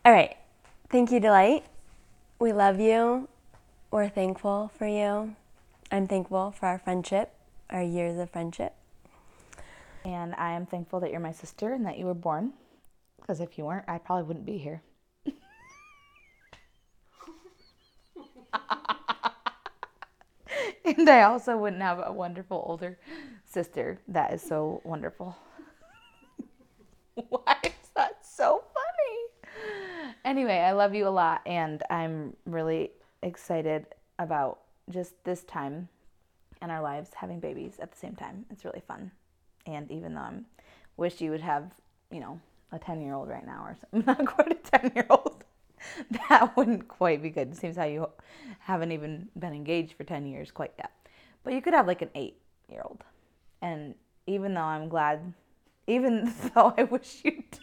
All 0.05 0.13
right. 0.13 0.37
Thank 0.91 1.11
you, 1.11 1.21
Delight. 1.21 1.65
We 2.39 2.53
love 2.53 2.79
you. 2.79 3.29
We're 3.91 4.09
thankful 4.09 4.71
for 4.77 4.87
you. 4.87 5.35
I'm 5.91 6.07
thankful 6.07 6.51
for 6.51 6.67
our 6.67 6.79
friendship, 6.79 7.34
our 7.71 7.83
years 7.83 8.19
of 8.19 8.31
friendship. 8.31 8.75
and 10.05 10.35
I 10.35 10.53
am 10.53 10.67
thankful 10.67 11.01
that 11.01 11.11
you're 11.11 11.21
my 11.21 11.33
sister 11.33 11.73
and 11.73 11.87
that 11.87 11.99
you 11.99 12.07
were 12.07 12.15
born. 12.15 12.53
Because 13.21 13.41
if 13.41 13.57
you 13.57 13.65
weren't, 13.65 13.89
I 13.89 13.99
probably 13.99 14.25
wouldn't 14.25 14.45
be 14.47 14.59
here. 14.59 14.83
and 20.85 21.09
I 21.09 21.23
also 21.23 21.57
wouldn't 21.57 21.83
have 21.83 22.03
a 22.05 22.13
wonderful 22.13 22.63
older 22.67 22.99
sister 23.47 23.99
that 24.09 24.33
is 24.35 24.43
so 24.43 24.81
wonderful. 24.85 25.37
Why 27.29 27.57
is 27.65 27.91
that 27.97 28.19
so 28.25 28.65
funny? 28.75 30.13
Anyway, 30.25 30.59
I 30.59 30.73
love 30.73 30.95
you 30.95 31.07
a 31.07 31.11
lot, 31.11 31.43
and 31.47 31.83
I'm 31.91 32.37
really 32.47 32.93
excited 33.23 33.87
about 34.19 34.61
just 34.91 35.15
this 35.25 35.45
time 35.45 35.89
in 36.65 36.71
our 36.71 36.83
lives 36.83 37.11
having 37.15 37.39
babies 37.39 37.75
at 37.81 37.93
the 37.93 37.99
same 37.99 38.17
time. 38.17 38.47
It's 38.51 38.65
really 38.65 38.83
fun. 38.87 39.11
And 39.67 39.91
even 39.91 40.15
though 40.15 40.23
I'm 40.23 40.47
wish 40.97 41.21
you 41.21 41.31
would 41.31 41.41
have, 41.41 41.71
you 42.11 42.21
know, 42.21 42.41
a 42.73 42.79
10 42.79 43.01
year 43.01 43.15
old 43.15 43.29
right 43.29 43.47
now 43.47 43.65
or 43.65 43.77
something, 43.93 44.05
not 44.07 44.27
quite 44.27 44.53
a 44.53 44.79
10 44.79 44.93
year 44.95 45.07
old, 45.11 45.45
that 46.29 46.57
wouldn't 46.57 46.89
quite 46.89 47.23
be 47.23 47.31
good. 47.31 47.53
It 47.53 47.57
seems 47.57 47.77
how 47.77 47.85
you 47.85 48.09
haven't 48.61 48.93
even 48.93 49.29
been 49.39 49.53
engaged 49.53 49.95
for 49.97 50.05
10 50.05 50.27
years 50.27 50.51
quite 50.51 50.73
yet. 50.79 50.93
But 51.43 51.53
you 51.53 51.61
could 51.61 51.75
have 51.75 51.87
like 51.87 52.03
an 52.03 52.11
eight 52.15 52.39
year 52.69 52.83
old. 52.85 53.05
And 53.63 53.95
even 54.27 54.55
though 54.55 54.61
I'm 54.61 54.89
glad, 54.89 55.33
even 55.87 56.33
though 56.55 56.75
I 56.77 56.85
wish 56.85 57.21
you 57.25 57.43
did, 57.51 57.61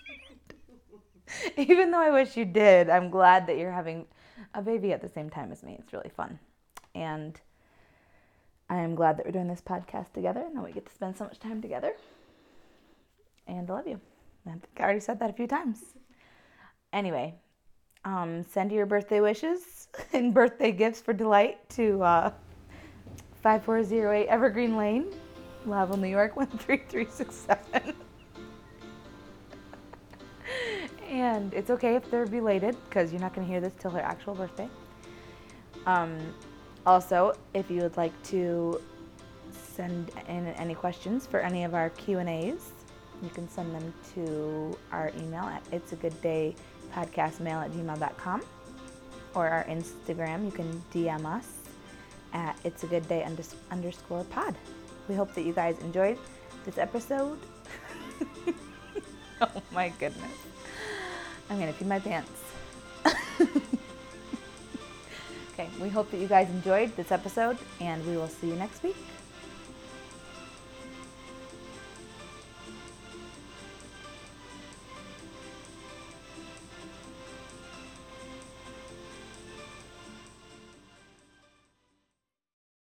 even 1.58 1.91
though 1.91 2.02
I 2.02 2.12
wish 2.12 2.38
you 2.38 2.45
did, 2.45 2.89
I'm 2.89 3.10
glad 3.10 3.47
that 3.47 3.58
you're 3.58 3.72
having 3.72 4.06
a 4.54 4.62
baby 4.62 4.91
at 4.91 5.02
the 5.02 5.10
same 5.10 5.30
time 5.30 5.52
as 5.52 5.64
me. 5.64 5.78
It's 5.80 5.93
really 5.93 6.12
fun. 6.16 6.38
And 6.93 7.39
I 8.72 8.78
am 8.78 8.96
glad 8.96 9.18
that 9.18 9.26
we're 9.26 9.34
doing 9.34 9.50
this 9.50 9.60
podcast 9.60 10.14
together 10.14 10.40
and 10.40 10.56
that 10.56 10.64
we 10.64 10.72
get 10.72 10.86
to 10.86 10.94
spend 10.94 11.18
so 11.18 11.26
much 11.26 11.40
time 11.40 11.62
together. 11.62 11.94
And 13.46 13.70
I 13.70 13.74
love 13.74 13.86
you. 13.86 14.00
I 14.48 14.52
think 14.52 14.70
I 14.78 14.84
already 14.84 15.02
said 15.02 15.20
that 15.20 15.30
a 15.30 15.34
few 15.34 15.46
times. 15.46 15.80
Anyway, 16.94 17.36
um, 18.06 18.44
send 18.44 18.72
your 18.72 18.86
birthday 18.86 19.20
wishes 19.20 19.90
and 20.14 20.34
birthday 20.34 20.72
gifts 20.72 21.02
for 21.02 21.12
delight 21.12 21.58
to 21.72 22.02
uh, 22.02 22.32
5408 23.44 24.30
Evergreen 24.30 24.78
Lane, 24.78 25.08
Lowville, 25.68 26.00
New 26.00 26.08
York 26.08 26.36
13367. 26.40 27.94
And 31.10 31.54
it's 31.54 31.70
okay 31.72 31.96
if 31.96 32.10
they're 32.10 32.26
belated 32.26 32.78
because 32.86 33.12
you're 33.12 33.20
not 33.20 33.36
going 33.36 33.46
to 33.46 33.52
hear 33.52 33.60
this 33.60 33.74
till 33.80 33.92
her 33.92 34.00
actual 34.00 34.34
birthday. 34.34 34.70
Um, 35.86 36.18
also, 36.86 37.34
if 37.54 37.70
you 37.70 37.82
would 37.82 37.98
like 37.98 38.14
to 38.24 38.82
send 39.52 40.12
in 40.28 40.48
any 40.48 40.76
questions 40.76 41.26
for 41.26 41.40
any 41.40 41.64
of 41.64 41.74
our 41.74 41.90
Q&As, 41.92 42.72
you 43.22 43.30
can 43.30 43.48
send 43.50 43.74
them 43.74 43.94
to 44.16 44.78
our 44.92 45.12
email 45.20 45.44
at 45.44 45.64
it's 45.72 45.92
a 45.92 45.96
good 45.96 46.20
day 46.22 46.56
podcastmail 46.94 47.66
at 47.66 47.72
gmail.com 47.72 48.42
or 49.36 49.48
our 49.48 49.64
Instagram. 49.66 50.46
You 50.46 50.52
can 50.52 50.84
DM 50.94 51.26
us 51.26 51.48
at 52.34 52.58
it's 52.64 52.84
a 52.84 52.88
good 52.88 53.08
day 53.08 53.28
underscore 53.70 54.24
pod. 54.26 54.56
We 55.08 55.16
hope 55.16 55.34
that 55.36 55.44
you 55.44 55.54
guys 55.54 55.78
enjoyed 55.80 56.18
this 56.66 56.78
episode. 56.78 57.40
oh 59.42 59.62
my 59.72 59.90
goodness. 60.00 60.32
I'm 61.50 61.60
going 61.60 61.72
to 61.72 61.78
pee 61.78 61.86
my 61.86 62.00
pants. 62.00 62.32
okay, 65.62 65.70
we 65.82 65.89
hope 65.89 66.09
that 66.12 66.18
you 66.20 66.28
guys 66.28 66.49
enjoyed 66.49 66.95
this 66.95 67.12
episode 67.12 67.57
and 67.80 68.05
we 68.07 68.18
will 68.18 68.28
see 68.28 68.47
you 68.47 68.55
next 68.55 68.84
week. 68.84 68.95